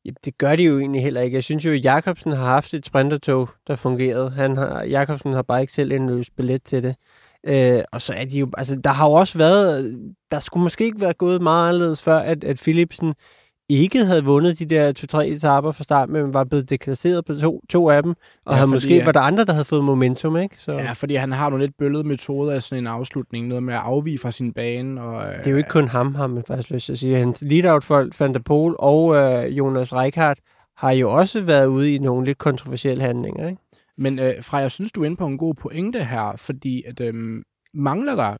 Jamen, 0.04 0.16
det 0.24 0.38
gør 0.38 0.56
de 0.56 0.62
jo 0.62 0.78
egentlig 0.78 1.02
heller 1.02 1.20
ikke. 1.20 1.34
Jeg 1.34 1.44
synes 1.44 1.64
jo, 1.64 1.72
at 1.72 1.84
Jacobsen 1.84 2.32
har 2.32 2.44
haft 2.44 2.74
et 2.74 2.86
sprintertog, 2.86 3.48
der 3.66 3.76
fungerede. 3.76 4.30
Han 4.30 4.56
har, 4.56 4.82
Jacobsen 4.82 5.32
har 5.32 5.42
bare 5.42 5.60
ikke 5.60 5.72
selv 5.72 5.92
indløst 5.92 6.36
billet 6.36 6.62
til 6.62 6.82
det. 6.82 6.96
Øh, 7.46 7.82
og 7.92 8.02
så 8.02 8.12
er 8.16 8.24
de 8.24 8.38
jo, 8.38 8.50
altså 8.58 8.80
der 8.84 8.90
har 8.90 9.08
jo 9.08 9.12
også 9.12 9.38
været, 9.38 9.98
der 10.30 10.40
skulle 10.40 10.62
måske 10.62 10.84
ikke 10.84 11.00
være 11.00 11.12
gået 11.12 11.42
meget 11.42 11.68
anderledes 11.68 12.02
før, 12.02 12.18
at, 12.18 12.44
at 12.44 12.56
Philipsen 12.56 13.14
ikke 13.68 14.04
havde 14.04 14.24
vundet 14.24 14.58
de 14.58 14.64
der 14.64 14.92
to-tre 14.92 15.28
etaper 15.28 15.72
fra 15.72 15.84
start, 15.84 16.08
men 16.08 16.34
var 16.34 16.44
blevet 16.44 16.70
deklasseret 16.70 17.24
på 17.24 17.34
to, 17.34 17.62
to 17.68 17.90
af 17.90 18.02
dem, 18.02 18.14
og 18.44 18.52
Ja, 18.52 18.56
havde 18.56 18.70
måske 18.70 19.06
var 19.06 19.12
der 19.12 19.20
andre, 19.20 19.44
der 19.44 19.52
havde 19.52 19.64
fået 19.64 19.84
momentum, 19.84 20.36
ikke? 20.36 20.56
Så 20.58 20.72
Ja, 20.72 20.92
fordi 20.92 21.14
han 21.14 21.32
har 21.32 21.50
nogle 21.50 21.64
lidt 21.64 21.76
bøllede 21.78 22.04
metoder 22.04 22.52
af 22.52 22.62
sådan 22.62 22.82
en 22.82 22.86
afslutning, 22.86 23.46
noget 23.46 23.62
med 23.62 23.74
at 23.74 23.80
afvige 23.80 24.18
fra 24.18 24.30
sin 24.30 24.52
bane. 24.52 25.02
Og, 25.02 25.24
øh, 25.24 25.38
det 25.38 25.46
er 25.46 25.50
jo 25.50 25.56
ikke 25.56 25.70
kun 25.70 25.88
ham, 25.88 26.14
har 26.14 26.26
man 26.26 26.44
faktisk 26.46 26.70
lyst 26.70 26.86
til 26.86 26.92
at 26.92 26.98
sige. 26.98 27.16
Hans 27.16 27.42
lead-out-folk, 27.42 28.20
Van 28.20 28.34
der 28.34 28.40
Poel 28.40 28.74
og 28.78 29.16
øh, 29.16 29.58
Jonas 29.58 29.92
Reichardt, 29.92 30.40
har 30.76 30.90
jo 30.90 31.12
også 31.12 31.40
været 31.40 31.66
ude 31.66 31.94
i 31.94 31.98
nogle 31.98 32.26
lidt 32.26 32.38
kontroversielle 32.38 33.02
handlinger, 33.04 33.48
ikke? 33.48 33.62
Men 33.98 34.18
øh, 34.18 34.34
fra 34.42 34.58
jeg 34.58 34.70
synes, 34.70 34.92
du 34.92 35.02
er 35.02 35.04
inde 35.06 35.16
på 35.16 35.26
en 35.26 35.38
god 35.38 35.54
pointe 35.54 36.04
her, 36.04 36.36
fordi 36.36 36.82
at, 36.86 37.00
øh, 37.00 37.14
mangler 37.74 38.14
der, 38.14 38.36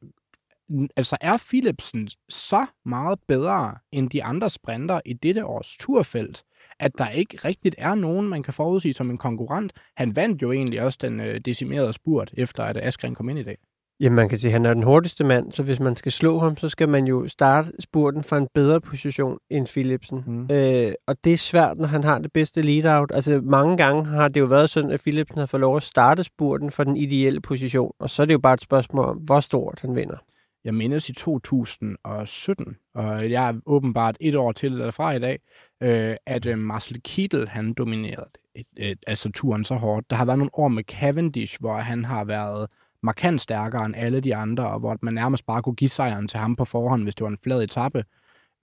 altså 0.96 1.16
er 1.20 1.44
Philipsen 1.48 2.08
så 2.28 2.66
meget 2.84 3.18
bedre 3.28 3.74
end 3.92 4.10
de 4.10 4.24
andre 4.24 4.50
sprinter 4.50 5.00
i 5.06 5.12
dette 5.12 5.44
års 5.44 5.76
turfelt, 5.80 6.42
at 6.80 6.98
der 6.98 7.08
ikke 7.08 7.38
rigtigt 7.44 7.74
er 7.78 7.94
nogen, 7.94 8.28
man 8.28 8.42
kan 8.42 8.54
forudsige 8.54 8.94
som 8.94 9.10
en 9.10 9.18
konkurrent. 9.18 9.72
Han 9.96 10.16
vandt 10.16 10.42
jo 10.42 10.52
egentlig 10.52 10.82
også 10.82 10.98
den 11.02 11.20
øh, 11.20 11.40
decimerede 11.40 11.92
spurt, 11.92 12.34
efter 12.36 12.64
at 12.64 12.76
Askren 12.76 13.14
kom 13.14 13.28
ind 13.28 13.38
i 13.38 13.42
dag. 13.42 13.56
Jamen, 14.00 14.16
man 14.16 14.28
kan 14.28 14.38
sige, 14.38 14.48
at 14.48 14.52
han 14.52 14.66
er 14.66 14.74
den 14.74 14.82
hurtigste 14.82 15.24
mand, 15.24 15.52
så 15.52 15.62
hvis 15.62 15.80
man 15.80 15.96
skal 15.96 16.12
slå 16.12 16.38
ham, 16.38 16.56
så 16.56 16.68
skal 16.68 16.88
man 16.88 17.06
jo 17.06 17.28
starte 17.28 17.72
spurten 17.80 18.22
fra 18.22 18.38
en 18.38 18.48
bedre 18.54 18.80
position 18.80 19.38
end 19.50 19.66
Philipsen. 19.66 20.24
Mm. 20.26 20.54
Øh, 20.54 20.92
og 21.06 21.16
det 21.24 21.32
er 21.32 21.36
svært, 21.36 21.78
når 21.78 21.86
han 21.86 22.04
har 22.04 22.18
det 22.18 22.32
bedste 22.32 22.62
lead-out. 22.62 23.10
Altså, 23.14 23.40
mange 23.44 23.76
gange 23.76 24.04
har 24.04 24.28
det 24.28 24.40
jo 24.40 24.44
været 24.44 24.70
sådan, 24.70 24.90
at 24.90 25.00
Philipsen 25.00 25.38
har 25.38 25.46
fået 25.46 25.60
lov 25.60 25.76
at 25.76 25.82
starte 25.82 26.24
spurten 26.24 26.70
fra 26.70 26.84
den 26.84 26.96
ideelle 26.96 27.40
position, 27.40 27.92
og 27.98 28.10
så 28.10 28.22
er 28.22 28.26
det 28.26 28.32
jo 28.32 28.38
bare 28.38 28.54
et 28.54 28.62
spørgsmål 28.62 29.04
om, 29.04 29.16
hvor 29.16 29.40
stort 29.40 29.78
han 29.82 29.96
vinder. 29.96 30.16
Jeg 30.64 30.74
mindes 30.74 31.08
i 31.08 31.12
2017, 31.12 32.76
og 32.94 33.30
jeg 33.30 33.48
er 33.48 33.60
åbenbart 33.66 34.16
et 34.20 34.34
år 34.34 34.52
til 34.52 34.72
eller 34.72 34.90
fra 34.90 35.12
i 35.12 35.18
dag, 35.18 35.40
øh, 35.80 36.16
at 36.26 36.46
øh, 36.46 36.58
Marcel 36.58 37.02
Kittel, 37.02 37.48
han 37.48 37.74
dominerede 37.74 38.30
et, 38.54 38.66
et, 38.76 38.98
altså 39.06 39.30
turen 39.32 39.64
så 39.64 39.74
hårdt. 39.74 40.10
Der 40.10 40.16
har 40.16 40.24
været 40.24 40.38
nogle 40.38 40.58
år 40.58 40.68
med 40.68 40.84
Cavendish, 40.84 41.60
hvor 41.60 41.76
han 41.76 42.04
har 42.04 42.24
været 42.24 42.68
markant 43.02 43.40
stærkere 43.40 43.86
end 43.86 43.96
alle 43.96 44.20
de 44.20 44.36
andre, 44.36 44.70
og 44.70 44.80
hvor 44.80 44.98
man 45.02 45.14
nærmest 45.14 45.46
bare 45.46 45.62
kunne 45.62 45.74
give 45.74 45.88
sejren 45.88 46.28
til 46.28 46.38
ham 46.38 46.56
på 46.56 46.64
forhånd, 46.64 47.02
hvis 47.02 47.14
det 47.14 47.24
var 47.24 47.30
en 47.30 47.38
flad 47.44 47.62
etape. 47.62 48.04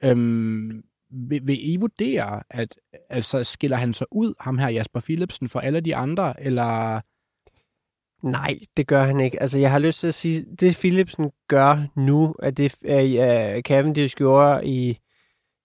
Øhm, 0.03 0.83
vil, 1.09 1.47
vil 1.47 1.73
I 1.73 1.77
vurdere, 1.77 2.43
at 2.49 2.79
altså, 3.09 3.43
skiller 3.43 3.77
han 3.77 3.93
sig 3.93 4.07
ud, 4.11 4.33
ham 4.39 4.57
her 4.57 4.69
Jasper 4.69 4.99
Philipsen, 4.99 5.49
for 5.49 5.59
alle 5.59 5.81
de 5.81 5.95
andre, 5.95 6.43
eller 6.43 7.01
Nej, 8.23 8.59
det 8.77 8.87
gør 8.87 9.03
han 9.03 9.19
ikke. 9.19 9.41
Altså, 9.41 9.59
jeg 9.59 9.71
har 9.71 9.79
lyst 9.79 9.99
til 9.99 10.07
at 10.07 10.13
sige, 10.13 10.45
det 10.59 10.77
Philipsen 10.77 11.31
gør 11.47 11.87
nu, 11.95 12.35
at 12.39 12.57
det 12.57 12.75
uh, 12.83 13.61
Cavendish 13.61 14.15
gjorde 14.15 14.67
i, 14.67 14.97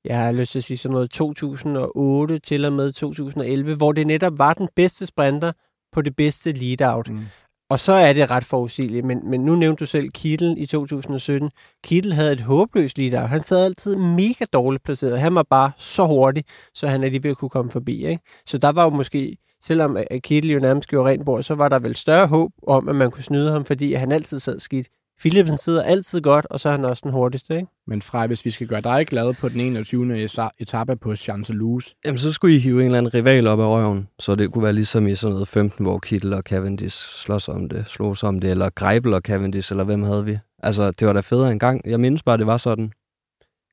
jeg 0.05 0.19
har 0.19 0.33
lyst 0.33 0.53
til 0.53 0.59
at 0.59 0.65
sige 0.65 0.79
sådan 0.79 0.93
noget 0.93 1.11
2008 1.11 2.39
til 2.39 2.65
og 2.65 2.73
med 2.73 2.93
2011, 2.93 3.75
hvor 3.75 3.93
det 3.93 4.07
netop 4.07 4.39
var 4.39 4.55
den 4.55 4.69
bedste 4.77 5.07
sprinter 5.07 5.53
på 5.93 6.03
det 6.03 6.17
bedste 6.17 6.53
lead-out. 6.53 7.09
Mm. 7.09 7.25
Og 7.71 7.81
så 7.81 7.93
er 7.93 8.13
det 8.13 8.31
ret 8.31 8.45
forudsigeligt, 8.45 9.07
men, 9.07 9.31
men 9.31 9.41
nu 9.41 9.55
nævnte 9.55 9.81
du 9.81 9.87
selv 9.87 10.11
Kittel 10.11 10.55
i 10.59 10.67
2017. 10.67 11.51
Kittel 11.85 12.13
havde 12.13 12.33
et 12.33 12.41
håbløst 12.41 12.99
lead 12.99 13.27
Han 13.27 13.43
sad 13.43 13.65
altid 13.65 13.97
mega 13.97 14.45
dårligt 14.53 14.85
placeret. 14.85 15.21
Han 15.21 15.35
var 15.35 15.43
bare 15.51 15.73
så 15.77 16.07
hurtig, 16.07 16.45
så 16.75 16.89
han 16.89 17.05
alligevel 17.05 17.35
kunne 17.35 17.49
komme 17.49 17.71
forbi. 17.71 18.07
Ikke? 18.07 18.23
Så 18.47 18.59
der 18.59 18.69
var 18.69 18.85
jo 18.85 18.91
måske, 18.91 19.37
selvom 19.67 19.97
at 19.97 20.23
Kittel 20.23 20.51
jo 20.51 20.59
nærmest 20.59 20.89
gjorde 20.89 21.11
rent 21.11 21.25
bord, 21.25 21.43
så 21.43 21.55
var 21.55 21.69
der 21.69 21.79
vel 21.79 21.95
større 21.95 22.27
håb 22.27 22.51
om, 22.67 22.89
at 22.89 22.97
man 22.97 23.11
kunne 23.11 23.23
snyde 23.25 23.51
ham, 23.51 23.65
fordi 23.65 23.93
han 23.93 24.13
altid 24.13 24.41
sad 24.41 24.61
skidt. 24.61 24.87
Philipsen 25.21 25.59
sidder 25.59 25.83
altid 25.83 26.21
godt, 26.21 26.47
og 26.51 26.61
så 26.61 26.69
er 26.69 26.73
han 26.73 26.85
også 26.85 27.01
den 27.05 27.13
hurtigste. 27.13 27.57
Ikke? 27.57 27.67
Men 27.87 28.03
Frej, 28.03 28.27
hvis 28.27 28.45
vi 28.45 28.51
skal 28.51 28.67
gøre 28.67 28.81
dig 28.81 29.07
glad 29.07 29.35
på 29.35 29.49
den 29.49 29.61
21. 29.61 30.25
esa- 30.25 30.49
etape 30.59 30.97
på 30.97 31.13
Champs-Élysées, 31.13 31.95
Jamen, 32.05 32.19
så 32.19 32.33
skulle 32.33 32.57
I 32.57 32.59
hive 32.59 32.81
en 32.81 32.85
eller 32.85 32.99
anden 32.99 33.15
rival 33.15 33.47
op 33.47 33.61
af 33.61 33.69
røven, 33.69 34.09
så 34.19 34.35
det 34.35 34.53
kunne 34.53 34.65
være 34.65 34.73
ligesom 34.73 35.09
i 35.09 35.15
sådan 35.15 35.33
noget 35.33 35.49
15, 35.49 35.85
hvor 35.85 35.99
Kittel 35.99 36.33
og 36.33 36.43
Cavendish 36.43 37.09
slås 37.09 37.49
om 37.49 37.69
det, 37.69 37.85
slås 37.89 38.23
om 38.23 38.41
det, 38.41 38.51
eller 38.51 38.71
Greibel 38.71 39.15
og 39.15 39.21
Cavendish, 39.21 39.73
eller 39.73 39.85
hvem 39.85 40.03
havde 40.03 40.25
vi? 40.25 40.39
Altså, 40.63 40.91
det 40.91 41.07
var 41.07 41.13
da 41.13 41.21
federe 41.21 41.53
engang. 41.53 41.81
Jeg 41.91 42.01
mindes 42.01 42.23
bare, 42.23 42.39
det 42.39 42.47
var 42.47 42.57
sådan. 42.57 42.93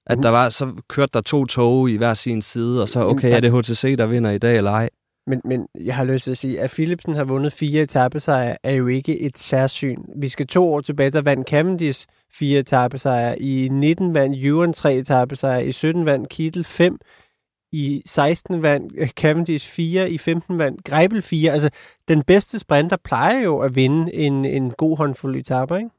At 0.06 0.18
der 0.24 0.30
var, 0.30 0.50
så 0.50 0.74
kørte 0.90 1.10
der 1.14 1.22
to 1.22 1.46
tog 1.46 1.90
i 1.90 1.98
hver 1.98 2.14
sin 2.14 2.42
side, 2.42 2.82
og 2.82 2.90
så, 2.90 3.06
okay, 3.06 3.36
er 3.36 3.40
det 3.40 3.52
HTC, 3.52 3.98
der 3.98 4.08
vinder 4.08 4.32
i 4.32 4.38
dag, 4.38 4.58
eller 4.58 4.72
ej? 4.72 4.90
Men, 5.28 5.42
men 5.46 5.68
jeg 5.76 5.96
har 5.96 6.04
lyst 6.04 6.24
til 6.24 6.32
at 6.32 6.38
sige, 6.38 6.62
at 6.62 6.70
Philipsen 6.70 7.16
har 7.16 7.24
vundet 7.24 7.54
fire 7.54 7.82
etappesejre, 7.82 8.58
er 8.64 8.74
jo 8.74 8.88
ikke 8.88 9.20
et 9.20 9.38
særsyn. 9.38 10.04
Vi 10.16 10.30
skal 10.30 10.48
to 10.48 10.74
år 10.74 10.82
tilbage, 10.82 11.12
der 11.12 11.22
vandt 11.22 11.50
Cavendish 11.50 12.08
fire 12.34 12.60
etappesejre. 12.60 13.42
I 13.42 13.70
19 13.72 14.14
vandt 14.14 14.46
Ewan 14.46 14.74
tre 14.74 14.96
etappesejre. 14.96 15.66
I 15.66 15.72
17 15.72 16.06
vandt 16.06 16.30
Kittel 16.30 16.64
fem. 16.64 17.00
I 17.72 18.02
16 18.06 18.62
vandt 18.62 18.94
øh, 18.98 19.08
Cavendish 19.08 19.70
4, 19.70 20.12
i 20.12 20.18
15 20.18 20.58
vandt 20.60 20.84
Greibel 20.84 21.22
4. 21.22 21.52
Altså, 21.52 21.70
den 22.08 22.24
bedste 22.24 22.60
sprinter 22.60 22.98
plejer 23.04 23.44
jo 23.44 23.60
at 23.60 23.76
vinde 23.76 24.14
en, 24.14 24.46
en 24.46 24.72
god 24.72 24.98
håndfuld 24.98 25.36
etapper, 25.36 25.78
ikke? 25.78 25.90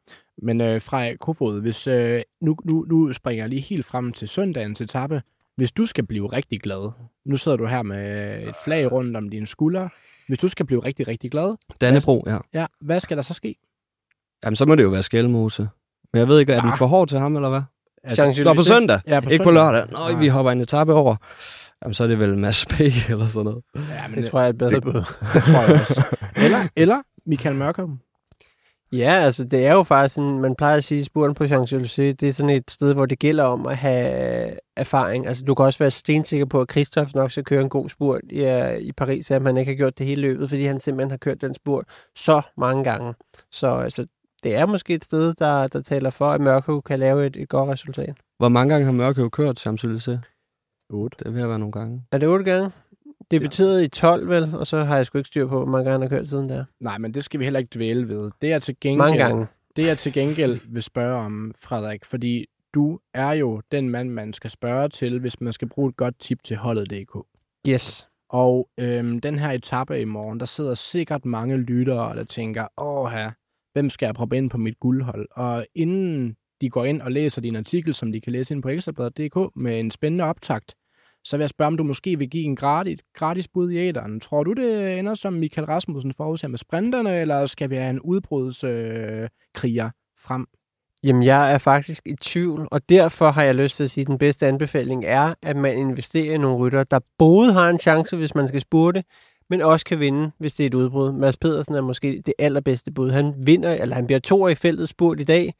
Men 0.42 0.60
øh, 0.60 0.80
Frej 0.80 1.16
Kofod, 1.16 1.60
hvis, 1.60 1.86
øh, 1.86 2.22
nu, 2.40 2.56
nu, 2.64 2.84
nu 2.88 3.12
springer 3.12 3.44
jeg 3.44 3.48
lige 3.48 3.60
helt 3.60 3.84
frem 3.84 4.12
til 4.12 4.28
søndagens 4.28 4.80
etape. 4.80 5.22
Hvis 5.56 5.72
du 5.72 5.86
skal 5.86 6.06
blive 6.06 6.26
rigtig 6.26 6.60
glad, 6.60 6.90
nu 7.26 7.36
sidder 7.36 7.56
du 7.56 7.66
her 7.66 7.82
med 7.82 8.32
et 8.48 8.54
flag 8.64 8.92
rundt 8.92 9.16
om 9.16 9.28
dine 9.28 9.46
skuldre. 9.46 9.88
Hvis 10.28 10.38
du 10.38 10.48
skal 10.48 10.66
blive 10.66 10.84
rigtig, 10.84 11.08
rigtig 11.08 11.30
glad, 11.30 11.56
Dannebro, 11.80 12.24
ja. 12.26 12.36
ja, 12.54 12.66
hvad 12.80 13.00
skal 13.00 13.16
der 13.16 13.22
så 13.22 13.34
ske? 13.34 13.54
Jamen, 14.44 14.56
så 14.56 14.66
må 14.66 14.74
det 14.74 14.82
jo 14.82 14.88
være 14.88 15.02
Skelmose. 15.02 15.68
Men 16.12 16.18
jeg 16.20 16.28
ved 16.28 16.38
ikke, 16.40 16.52
er 16.52 16.60
den 16.60 16.70
Ah. 16.70 16.78
for 16.78 16.86
hård 16.86 17.08
til 17.08 17.18
ham, 17.18 17.36
eller 17.36 17.48
hvad? 17.48 17.60
Champs-Élysées. 18.06 18.42
Nå, 18.44 18.54
på 18.54 18.62
søndag. 18.62 19.00
Ja, 19.06 19.20
på 19.20 19.28
ikke 19.30 19.44
på 19.44 19.48
søndag. 19.50 19.64
lørdag. 19.64 19.86
Nå, 19.92 19.98
Nej. 19.98 20.20
vi 20.20 20.28
hopper 20.28 20.52
en 20.52 20.60
etape 20.60 20.94
over. 20.94 21.16
Jamen, 21.82 21.94
så 21.94 22.04
er 22.04 22.08
det 22.08 22.18
vel 22.18 22.38
Mads 22.38 22.66
P. 22.66 22.80
eller 22.80 23.26
sådan 23.26 23.44
noget. 23.44 23.62
Ja, 23.76 24.08
men 24.08 24.18
Det 24.18 24.30
tror 24.30 24.38
jeg 24.38 24.46
er 24.46 24.50
et 24.50 24.58
bedre 24.58 24.80
bud. 24.80 24.92
det 24.92 25.04
tror 25.44 25.62
jeg 25.62 25.80
også. 25.80 26.16
Eller, 26.36 26.58
eller 26.76 26.96
Michael 27.26 27.54
Mørkum. 27.56 27.98
Ja, 28.92 29.12
altså 29.12 29.44
det 29.44 29.66
er 29.66 29.72
jo 29.72 29.82
faktisk 29.82 30.14
sådan, 30.14 30.38
man 30.38 30.54
plejer 30.54 30.76
at 30.76 30.84
sige, 30.84 30.98
at 30.98 31.04
spurten 31.04 31.34
på 31.34 31.44
Champs-Élysées, 31.44 32.12
det 32.12 32.22
er 32.22 32.32
sådan 32.32 32.50
et 32.50 32.70
sted, 32.70 32.94
hvor 32.94 33.06
det 33.06 33.18
gælder 33.18 33.44
om 33.44 33.66
at 33.66 33.76
have 33.76 34.58
erfaring. 34.76 35.26
Altså 35.26 35.44
du 35.44 35.54
kan 35.54 35.64
også 35.64 35.78
være 35.78 35.90
stensikker 35.90 36.46
på, 36.46 36.60
at 36.60 36.70
Christoph 36.70 37.10
nok 37.14 37.30
skal 37.30 37.44
køre 37.44 37.62
en 37.62 37.68
god 37.68 37.88
spurt 37.88 38.20
i, 38.30 38.44
øh, 38.44 38.78
i 38.78 38.92
Paris, 38.92 39.30
at 39.30 39.42
man 39.42 39.56
ikke 39.56 39.72
har 39.72 39.76
gjort 39.76 39.98
det 39.98 40.06
hele 40.06 40.22
løbet, 40.22 40.48
fordi 40.48 40.64
han 40.64 40.80
simpelthen 40.80 41.10
har 41.10 41.16
kørt 41.16 41.40
den 41.40 41.54
spurt 41.54 41.84
så 42.16 42.42
mange 42.56 42.84
gange. 42.84 43.14
Så 43.52 43.66
altså, 43.66 44.06
det 44.42 44.54
er 44.54 44.66
måske 44.66 44.94
et 44.94 45.04
sted, 45.04 45.34
der, 45.34 45.66
der 45.66 45.82
taler 45.82 46.10
for, 46.10 46.30
at 46.30 46.40
Mørko 46.40 46.80
kan 46.80 46.98
lave 46.98 47.26
et, 47.26 47.36
et 47.36 47.48
godt 47.48 47.70
resultat. 47.70 48.16
Hvor 48.38 48.48
mange 48.48 48.74
gange 48.74 48.84
har 48.84 48.92
Mørkøv 48.92 49.30
kørt 49.30 49.66
Champs-Élysées? 49.66 50.18
8. 50.90 51.24
Det 51.24 51.34
vil 51.34 51.48
være 51.48 51.58
nogle 51.58 51.72
gange. 51.72 52.02
Er 52.12 52.18
det 52.18 52.28
otte 52.28 52.44
gange? 52.44 52.70
Betyder 53.40 53.78
i 53.78 53.88
12, 53.88 54.28
vel? 54.28 54.54
Og 54.54 54.66
så 54.66 54.84
har 54.84 54.96
jeg 54.96 55.06
sgu 55.06 55.18
ikke 55.18 55.28
styr 55.28 55.46
på, 55.46 55.56
hvor 55.56 55.66
mange 55.66 55.84
gange 55.84 55.92
han 55.92 56.10
har 56.10 56.18
kørt 56.18 56.28
siden 56.28 56.48
der. 56.48 56.64
Nej, 56.80 56.98
men 56.98 57.14
det 57.14 57.24
skal 57.24 57.40
vi 57.40 57.44
heller 57.44 57.60
ikke 57.60 57.70
dvæle 57.74 58.08
ved. 58.08 58.30
Det 58.42 58.52
er 58.52 58.58
til 58.58 58.76
gengæld, 58.80 58.98
Mange 58.98 59.18
gange. 59.18 59.46
Det 59.76 59.86
jeg 59.86 59.98
til 59.98 60.12
gengæld 60.12 60.60
vil 60.68 60.82
spørge 60.82 61.16
om, 61.16 61.54
Frederik, 61.60 62.04
fordi 62.04 62.46
du 62.74 62.98
er 63.14 63.32
jo 63.32 63.62
den 63.72 63.90
mand, 63.90 64.10
man 64.10 64.32
skal 64.32 64.50
spørge 64.50 64.88
til, 64.88 65.20
hvis 65.20 65.40
man 65.40 65.52
skal 65.52 65.68
bruge 65.68 65.88
et 65.88 65.96
godt 65.96 66.18
tip 66.18 66.42
til 66.44 66.56
holdet.dk. 66.56 67.26
Yes. 67.68 68.08
Og 68.28 68.68
øhm, 68.78 69.20
den 69.20 69.38
her 69.38 69.50
etape 69.50 70.00
i 70.00 70.04
morgen, 70.04 70.40
der 70.40 70.46
sidder 70.46 70.74
sikkert 70.74 71.24
mange 71.24 71.56
lyttere, 71.56 72.16
der 72.16 72.24
tænker, 72.24 72.66
åh 72.78 73.10
her, 73.10 73.30
hvem 73.72 73.90
skal 73.90 74.06
jeg 74.06 74.14
proppe 74.14 74.36
ind 74.36 74.50
på 74.50 74.58
mit 74.58 74.80
guldhold? 74.80 75.28
Og 75.30 75.66
inden 75.74 76.36
de 76.60 76.70
går 76.70 76.84
ind 76.84 77.02
og 77.02 77.12
læser 77.12 77.40
din 77.40 77.56
artikel, 77.56 77.94
som 77.94 78.12
de 78.12 78.20
kan 78.20 78.32
læse 78.32 78.54
ind 78.54 78.62
på 78.62 78.68
ekstrabladet.dk 78.68 79.56
med 79.56 79.80
en 79.80 79.90
spændende 79.90 80.24
optakt, 80.24 80.74
så 81.24 81.36
vil 81.36 81.42
jeg 81.42 81.50
spørge, 81.50 81.66
om 81.66 81.76
du 81.76 81.84
måske 81.84 82.18
vil 82.18 82.30
give 82.30 82.44
en 82.44 82.56
gratis, 82.56 82.98
gratis 83.14 83.48
bud 83.48 83.70
i 83.70 83.76
æderen. 83.76 84.20
Tror 84.20 84.44
du, 84.44 84.52
det 84.52 84.98
ender 84.98 85.14
som 85.14 85.32
Michael 85.32 85.66
Rasmussen 85.66 86.12
forudser 86.16 86.48
med 86.48 86.58
sprinterne, 86.58 87.20
eller 87.20 87.46
skal 87.46 87.70
vi 87.70 87.76
have 87.76 87.90
en 87.90 88.00
udbrudskriger 88.00 89.86
øh, 89.86 89.90
frem? 90.18 90.46
Jamen, 91.04 91.22
jeg 91.22 91.52
er 91.52 91.58
faktisk 91.58 92.02
i 92.06 92.14
tvivl, 92.20 92.68
og 92.70 92.88
derfor 92.88 93.30
har 93.30 93.42
jeg 93.42 93.54
lyst 93.54 93.76
til 93.76 93.84
at 93.84 93.90
sige, 93.90 94.02
at 94.02 94.08
den 94.08 94.18
bedste 94.18 94.46
anbefaling 94.46 95.04
er, 95.04 95.34
at 95.42 95.56
man 95.56 95.78
investerer 95.78 96.34
i 96.34 96.38
nogle 96.38 96.56
rytter, 96.56 96.84
der 96.84 97.00
både 97.18 97.52
har 97.52 97.70
en 97.70 97.78
chance, 97.78 98.16
hvis 98.16 98.34
man 98.34 98.48
skal 98.48 98.60
spurte, 98.60 99.04
men 99.50 99.62
også 99.62 99.86
kan 99.86 100.00
vinde, 100.00 100.30
hvis 100.38 100.54
det 100.54 100.64
er 100.64 100.66
et 100.66 100.74
udbrud. 100.74 101.12
Mads 101.12 101.36
Pedersen 101.36 101.74
er 101.74 101.80
måske 101.80 102.22
det 102.26 102.34
allerbedste 102.38 102.92
bud. 102.92 103.10
Han 103.10 103.34
vinder, 103.46 103.74
eller 103.74 103.96
han 103.96 104.06
bliver 104.06 104.20
to 104.20 104.48
i 104.48 104.54
feltet 104.54 104.88
spurt 104.88 105.20
i 105.20 105.24
dag, 105.24 105.54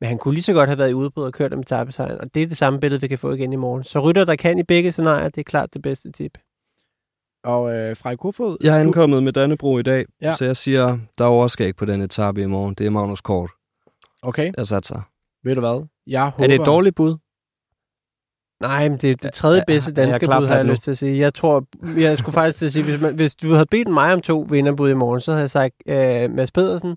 men 0.00 0.08
han 0.08 0.18
kunne 0.18 0.34
lige 0.34 0.42
så 0.42 0.52
godt 0.52 0.68
have 0.68 0.78
været 0.78 0.90
i 0.90 0.94
udbrud 0.94 1.24
og 1.24 1.32
kørt 1.32 1.52
om 1.52 1.60
etappesejren, 1.60 2.20
og 2.20 2.34
det 2.34 2.42
er 2.42 2.46
det 2.46 2.56
samme 2.56 2.80
billede, 2.80 3.00
vi 3.00 3.08
kan 3.08 3.18
få 3.18 3.32
igen 3.32 3.52
i 3.52 3.56
morgen. 3.56 3.84
Så 3.84 3.98
rytter, 4.00 4.24
der 4.24 4.36
kan 4.36 4.58
i 4.58 4.62
begge 4.62 4.92
scenarier, 4.92 5.28
det 5.28 5.38
er 5.38 5.44
klart 5.44 5.74
det 5.74 5.82
bedste 5.82 6.12
tip. 6.12 6.38
Og 7.44 7.74
øh, 7.76 7.96
Frej 7.96 8.16
Kofod, 8.16 8.56
Jeg 8.60 8.74
er 8.78 8.82
du- 8.82 8.88
ankommet 8.88 9.22
med 9.22 9.32
Dannebro 9.32 9.78
i 9.78 9.82
dag, 9.82 10.04
Ja. 10.22 10.34
så 10.36 10.44
jeg 10.44 10.56
siger, 10.56 10.98
der 11.18 11.24
er 11.24 11.28
overskæg 11.28 11.76
på 11.76 11.84
den 11.84 12.00
etape 12.00 12.42
i 12.42 12.46
morgen. 12.46 12.74
Det 12.74 12.86
er 12.86 12.90
Magnus 12.90 13.20
Kort. 13.20 13.50
Okay, 14.22 14.52
Jeg 14.58 14.66
satser. 14.66 15.00
ved 15.44 15.54
du 15.54 15.60
hvad? 15.60 15.86
Jeg 16.06 16.24
håber... 16.24 16.44
Er 16.44 16.48
det 16.48 16.60
et 16.60 16.66
dårligt 16.66 16.96
bud? 16.96 17.16
Nej, 18.62 18.88
men 18.88 18.98
det 18.98 19.10
er 19.10 19.14
det 19.16 19.32
tredje 19.32 19.62
bedste 19.66 19.92
danske 19.92 20.26
bud, 20.26 20.46
har 20.46 20.54
jeg 20.54 20.64
nu. 20.64 20.70
lyst 20.72 20.84
til 20.84 20.90
at 20.90 20.98
sige. 20.98 21.18
Jeg 21.18 21.34
tror, 21.34 21.64
jeg 22.00 22.18
skulle 22.18 22.34
faktisk 22.34 22.58
til 22.58 22.66
at 22.66 22.72
sige, 22.72 22.84
hvis, 22.84 23.00
man, 23.00 23.14
hvis 23.14 23.36
du 23.36 23.48
havde 23.52 23.66
bedt 23.70 23.88
mig 23.88 24.12
om 24.12 24.20
to 24.20 24.46
vinderbud 24.50 24.90
i 24.90 24.94
morgen, 24.94 25.20
så 25.20 25.30
havde 25.30 25.40
jeg 25.40 25.50
sagt 25.50 25.74
øh, 25.88 26.30
Mads 26.30 26.52
Pedersen 26.52 26.96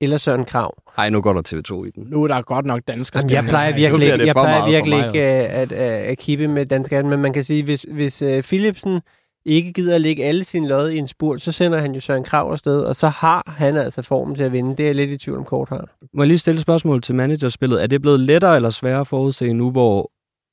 eller 0.00 0.18
Søren 0.18 0.44
Krav. 0.44 0.74
Ej, 0.98 1.10
nu 1.10 1.20
går 1.20 1.32
der 1.32 1.42
TV2 1.48 1.84
i 1.84 1.90
den. 1.90 2.06
Nu 2.10 2.24
er 2.24 2.28
der 2.28 2.42
godt 2.42 2.66
nok 2.66 2.80
dansker 2.88 3.20
Jamen, 3.20 3.30
jeg 3.30 3.44
plejer 3.44 3.74
virkelig 3.74 4.26
jeg 4.26 4.34
plejer 4.34 4.70
virkelig 4.70 5.06
ikke 5.06 5.18
øh, 5.18 5.60
at, 5.60 5.72
at, 5.72 6.02
at 6.02 6.18
kippe 6.18 6.48
med 6.48 6.66
dansk 6.66 6.92
men 6.92 7.22
man 7.22 7.32
kan 7.32 7.44
sige, 7.44 7.62
hvis, 7.64 7.86
hvis 7.92 8.22
uh, 8.22 8.40
Philipsen 8.40 9.00
ikke 9.46 9.72
gider 9.72 9.94
at 9.94 10.00
lægge 10.00 10.24
alle 10.24 10.44
sine 10.44 10.68
lod 10.68 10.90
i 10.90 10.98
en 10.98 11.08
spurt, 11.08 11.42
så 11.42 11.52
sender 11.52 11.78
han 11.78 11.94
jo 11.94 12.00
Søren 12.00 12.24
Krav 12.24 12.52
afsted, 12.52 12.80
og 12.80 12.96
så 12.96 13.08
har 13.08 13.54
han 13.56 13.76
altså 13.76 14.02
formen 14.02 14.34
til 14.34 14.42
at 14.42 14.52
vinde. 14.52 14.70
Det 14.70 14.80
er 14.80 14.86
jeg 14.86 14.94
lidt 14.94 15.10
i 15.10 15.18
tvivl 15.18 15.38
om 15.38 15.44
kort 15.44 15.68
har. 15.68 15.96
Må 16.14 16.22
jeg 16.22 16.28
lige 16.28 16.38
stille 16.38 16.56
et 16.56 16.62
spørgsmål 16.62 17.02
til 17.02 17.14
managerspillet? 17.14 17.82
Er 17.82 17.86
det 17.86 18.02
blevet 18.02 18.20
lettere 18.20 18.56
eller 18.56 18.70
sværere 18.70 19.00
at 19.00 19.06
forudse 19.06 19.52
nu, 19.52 19.70
hvor 19.70 20.10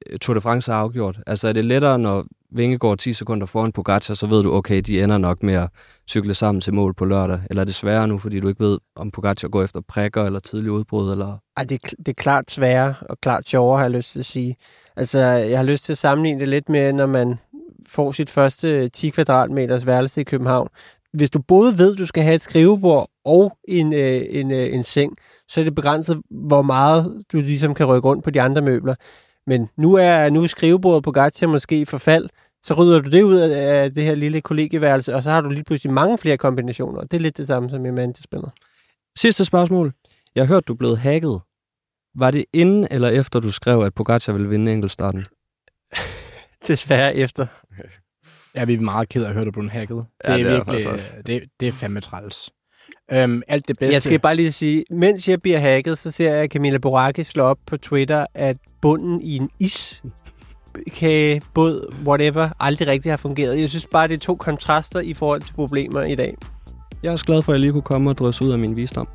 øh, 0.09 0.19
Tour 0.19 0.33
de 0.33 0.41
France 0.41 0.71
er 0.71 0.75
afgjort? 0.75 1.19
Altså 1.27 1.47
er 1.47 1.53
det 1.53 1.65
lettere, 1.65 1.99
når 1.99 2.25
Vingegaard 2.55 2.97
10 2.97 3.13
sekunder 3.13 3.45
foran 3.45 3.71
Pogacar, 3.71 4.13
så 4.13 4.27
ved 4.27 4.43
du, 4.43 4.53
okay, 4.53 4.81
de 4.81 5.03
ender 5.03 5.17
nok 5.17 5.43
med 5.43 5.53
at 5.53 5.69
cykle 6.09 6.33
sammen 6.33 6.61
til 6.61 6.73
mål 6.73 6.93
på 6.93 7.05
lørdag? 7.05 7.39
Eller 7.49 7.61
er 7.61 7.65
det 7.65 7.75
sværere 7.75 8.07
nu, 8.07 8.17
fordi 8.17 8.39
du 8.39 8.47
ikke 8.47 8.63
ved, 8.63 8.77
om 8.95 9.11
Pogacar 9.11 9.47
går 9.47 9.63
efter 9.63 9.81
prikker 9.87 10.23
eller 10.23 10.39
tidlig 10.39 10.71
udbrud? 10.71 11.11
Eller... 11.11 11.37
Ej, 11.57 11.63
det, 11.63 11.81
det 11.97 12.07
er 12.07 12.13
klart 12.13 12.51
sværere 12.51 12.95
og 13.09 13.17
klart 13.21 13.47
sjovere, 13.47 13.77
har 13.77 13.85
jeg 13.85 13.91
lyst 13.91 14.11
til 14.11 14.19
at 14.19 14.25
sige. 14.25 14.55
Altså, 14.95 15.19
jeg 15.19 15.57
har 15.57 15.65
lyst 15.65 15.85
til 15.85 15.93
at 15.93 15.97
sammenligne 15.97 16.39
det 16.39 16.47
lidt 16.47 16.69
med, 16.69 16.93
når 16.93 17.05
man 17.05 17.35
får 17.87 18.11
sit 18.11 18.29
første 18.29 18.89
10 18.89 19.09
kvadratmeters 19.09 19.85
værelse 19.85 20.21
i 20.21 20.23
København. 20.23 20.67
Hvis 21.13 21.29
du 21.29 21.39
både 21.39 21.77
ved, 21.77 21.93
at 21.93 21.99
du 21.99 22.05
skal 22.05 22.23
have 22.23 22.35
et 22.35 22.41
skrivebord 22.41 23.09
og 23.25 23.57
en, 23.67 23.93
øh, 23.93 24.21
en, 24.29 24.51
øh, 24.51 24.73
en 24.73 24.83
seng, 24.83 25.17
så 25.47 25.59
er 25.59 25.63
det 25.63 25.75
begrænset, 25.75 26.21
hvor 26.29 26.61
meget 26.61 27.23
du 27.31 27.37
ligesom 27.37 27.73
kan 27.73 27.85
rykke 27.85 28.07
rundt 28.07 28.23
på 28.23 28.29
de 28.29 28.41
andre 28.41 28.61
møbler. 28.61 28.95
Men 29.47 29.69
nu 29.77 29.93
er, 29.93 30.29
nu 30.29 30.43
er 30.43 30.47
skrivebordet 30.47 31.03
på 31.03 31.11
Gatia 31.11 31.47
måske 31.47 31.79
i 31.79 31.85
forfald, 31.85 32.29
så 32.63 32.73
rydder 32.73 33.01
du 33.01 33.09
det 33.09 33.21
ud 33.23 33.35
af 33.35 33.93
det 33.93 34.03
her 34.03 34.15
lille 34.15 34.41
kollegieværelse, 34.41 35.15
og 35.15 35.23
så 35.23 35.29
har 35.29 35.41
du 35.41 35.49
lige 35.49 35.63
pludselig 35.63 35.93
mange 35.93 36.17
flere 36.17 36.37
kombinationer. 36.37 37.01
Det 37.01 37.13
er 37.13 37.19
lidt 37.21 37.37
det 37.37 37.47
samme 37.47 37.69
som 37.69 37.85
i 37.85 37.91
managerspillet. 37.91 38.51
Sidste 39.17 39.45
spørgsmål. 39.45 39.93
Jeg 40.35 40.43
har 40.43 40.53
hørt, 40.53 40.67
du 40.67 40.73
er 40.73 40.77
blevet 40.77 40.97
hacket. 40.97 41.39
Var 42.15 42.31
det 42.31 42.45
inden 42.53 42.87
eller 42.91 43.09
efter, 43.09 43.39
du 43.39 43.51
skrev, 43.51 43.79
at 43.81 43.93
Pogacar 43.93 44.33
ville 44.33 44.49
vinde 44.49 44.73
enkeltstarten? 44.73 45.25
Desværre 46.67 47.15
efter. 47.15 47.45
Ja, 48.55 48.65
vi 48.65 48.73
er 48.73 48.79
meget 48.81 49.09
ked 49.09 49.23
af 49.23 49.27
at 49.27 49.33
høre, 49.33 49.41
at 49.41 49.45
du 49.45 49.51
blev 49.51 49.69
hacket. 49.69 49.97
Det 49.97 50.27
Ja, 50.27 50.33
er 50.33 50.37
det 50.37 50.45
er 50.45 50.49
virkelig, 50.49 50.65
faktisk 50.65 50.89
også. 50.89 51.11
det, 51.25 51.43
det 51.59 51.67
er 51.67 51.71
fandme 51.71 52.01
træls. 52.01 52.49
Øhm, 53.11 53.41
alt 53.47 53.67
det 53.67 53.79
bedste. 53.79 53.93
Jeg 53.93 54.01
skal 54.01 54.19
bare 54.19 54.35
lige 54.35 54.51
sige, 54.51 54.83
mens 54.91 55.29
jeg 55.29 55.41
bliver 55.41 55.59
hacket, 55.59 55.97
så 55.97 56.11
ser 56.11 56.33
jeg 56.33 56.49
Camilla 56.49 56.77
Boracchi 56.77 57.23
slå 57.23 57.43
op 57.43 57.57
på 57.65 57.77
Twitter, 57.77 58.25
at 58.33 58.57
bunden 58.81 59.21
i 59.21 59.35
en 59.37 59.49
iskage, 60.87 61.41
båd, 61.53 61.93
whatever, 62.05 62.49
aldrig 62.59 62.87
rigtig 62.87 63.11
har 63.11 63.17
fungeret. 63.17 63.59
Jeg 63.59 63.69
synes 63.69 63.87
bare, 63.87 64.07
det 64.07 64.13
er 64.13 64.19
to 64.19 64.35
kontraster 64.35 64.99
i 64.99 65.13
forhold 65.13 65.41
til 65.41 65.53
problemer 65.53 66.01
i 66.01 66.15
dag. 66.15 66.35
Jeg 67.03 67.09
er 67.09 67.13
også 67.13 67.25
glad 67.25 67.41
for, 67.41 67.51
at 67.51 67.53
jeg 67.53 67.59
lige 67.61 67.71
kunne 67.71 67.81
komme 67.81 68.09
og 68.09 68.17
drøse 68.17 68.45
ud 68.45 68.51
af 68.51 68.59
min 68.59 68.75
visdom. 68.75 69.07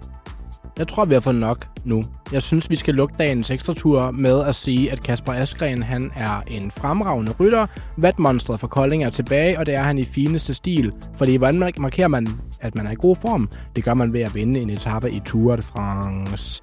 Jeg 0.78 0.88
tror, 0.88 1.04
vi 1.04 1.14
har 1.14 1.20
fået 1.20 1.34
nok 1.36 1.66
nu. 1.84 2.02
Jeg 2.32 2.42
synes, 2.42 2.70
vi 2.70 2.76
skal 2.76 2.94
lukke 2.94 3.14
dagens 3.18 3.50
ekstra 3.50 3.74
tur 3.74 4.10
med 4.10 4.44
at 4.44 4.54
sige, 4.54 4.92
at 4.92 5.02
Kasper 5.04 5.32
Askren 5.32 5.82
han 5.82 6.12
er 6.16 6.42
en 6.48 6.70
fremragende 6.70 7.32
rytter. 7.40 7.66
Vatmonstret 7.96 8.60
fra 8.60 8.66
Kolding 8.66 9.04
er 9.04 9.10
tilbage, 9.10 9.58
og 9.58 9.66
det 9.66 9.74
er 9.74 9.82
han 9.82 9.98
i 9.98 10.02
fineste 10.04 10.54
stil. 10.54 10.92
Fordi 11.16 11.36
hvordan 11.36 11.58
man- 11.58 11.72
markerer 11.78 12.08
man, 12.08 12.28
at 12.60 12.74
man 12.74 12.86
er 12.86 12.90
i 12.90 12.96
god 12.98 13.16
form? 13.16 13.48
Det 13.76 13.84
gør 13.84 13.94
man 13.94 14.12
ved 14.12 14.20
at 14.20 14.34
vinde 14.34 14.60
en 14.60 14.70
etape 14.70 15.10
i 15.12 15.20
Tour 15.26 15.56
de 15.56 15.62
France. 15.62 16.62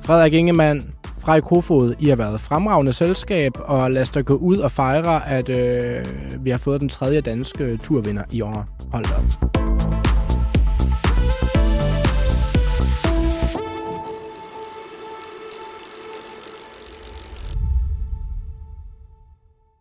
Frederik 0.00 0.32
Ingemann, 0.32 0.82
Frej 1.18 1.40
Kofod, 1.40 1.94
I 1.98 2.08
har 2.08 2.16
været 2.16 2.40
fremragende 2.40 2.92
selskab, 2.92 3.52
og 3.58 3.90
lad 3.90 4.02
os 4.02 4.08
da 4.10 4.20
gå 4.20 4.34
ud 4.34 4.56
og 4.56 4.70
fejre, 4.70 5.28
at 5.28 5.48
øh, 5.48 6.04
vi 6.40 6.50
har 6.50 6.58
fået 6.58 6.80
den 6.80 6.88
tredje 6.88 7.20
danske 7.20 7.76
turvinder 7.76 8.22
i 8.32 8.40
år. 8.40 8.66
Hold 8.92 9.04
op. 9.04 10.05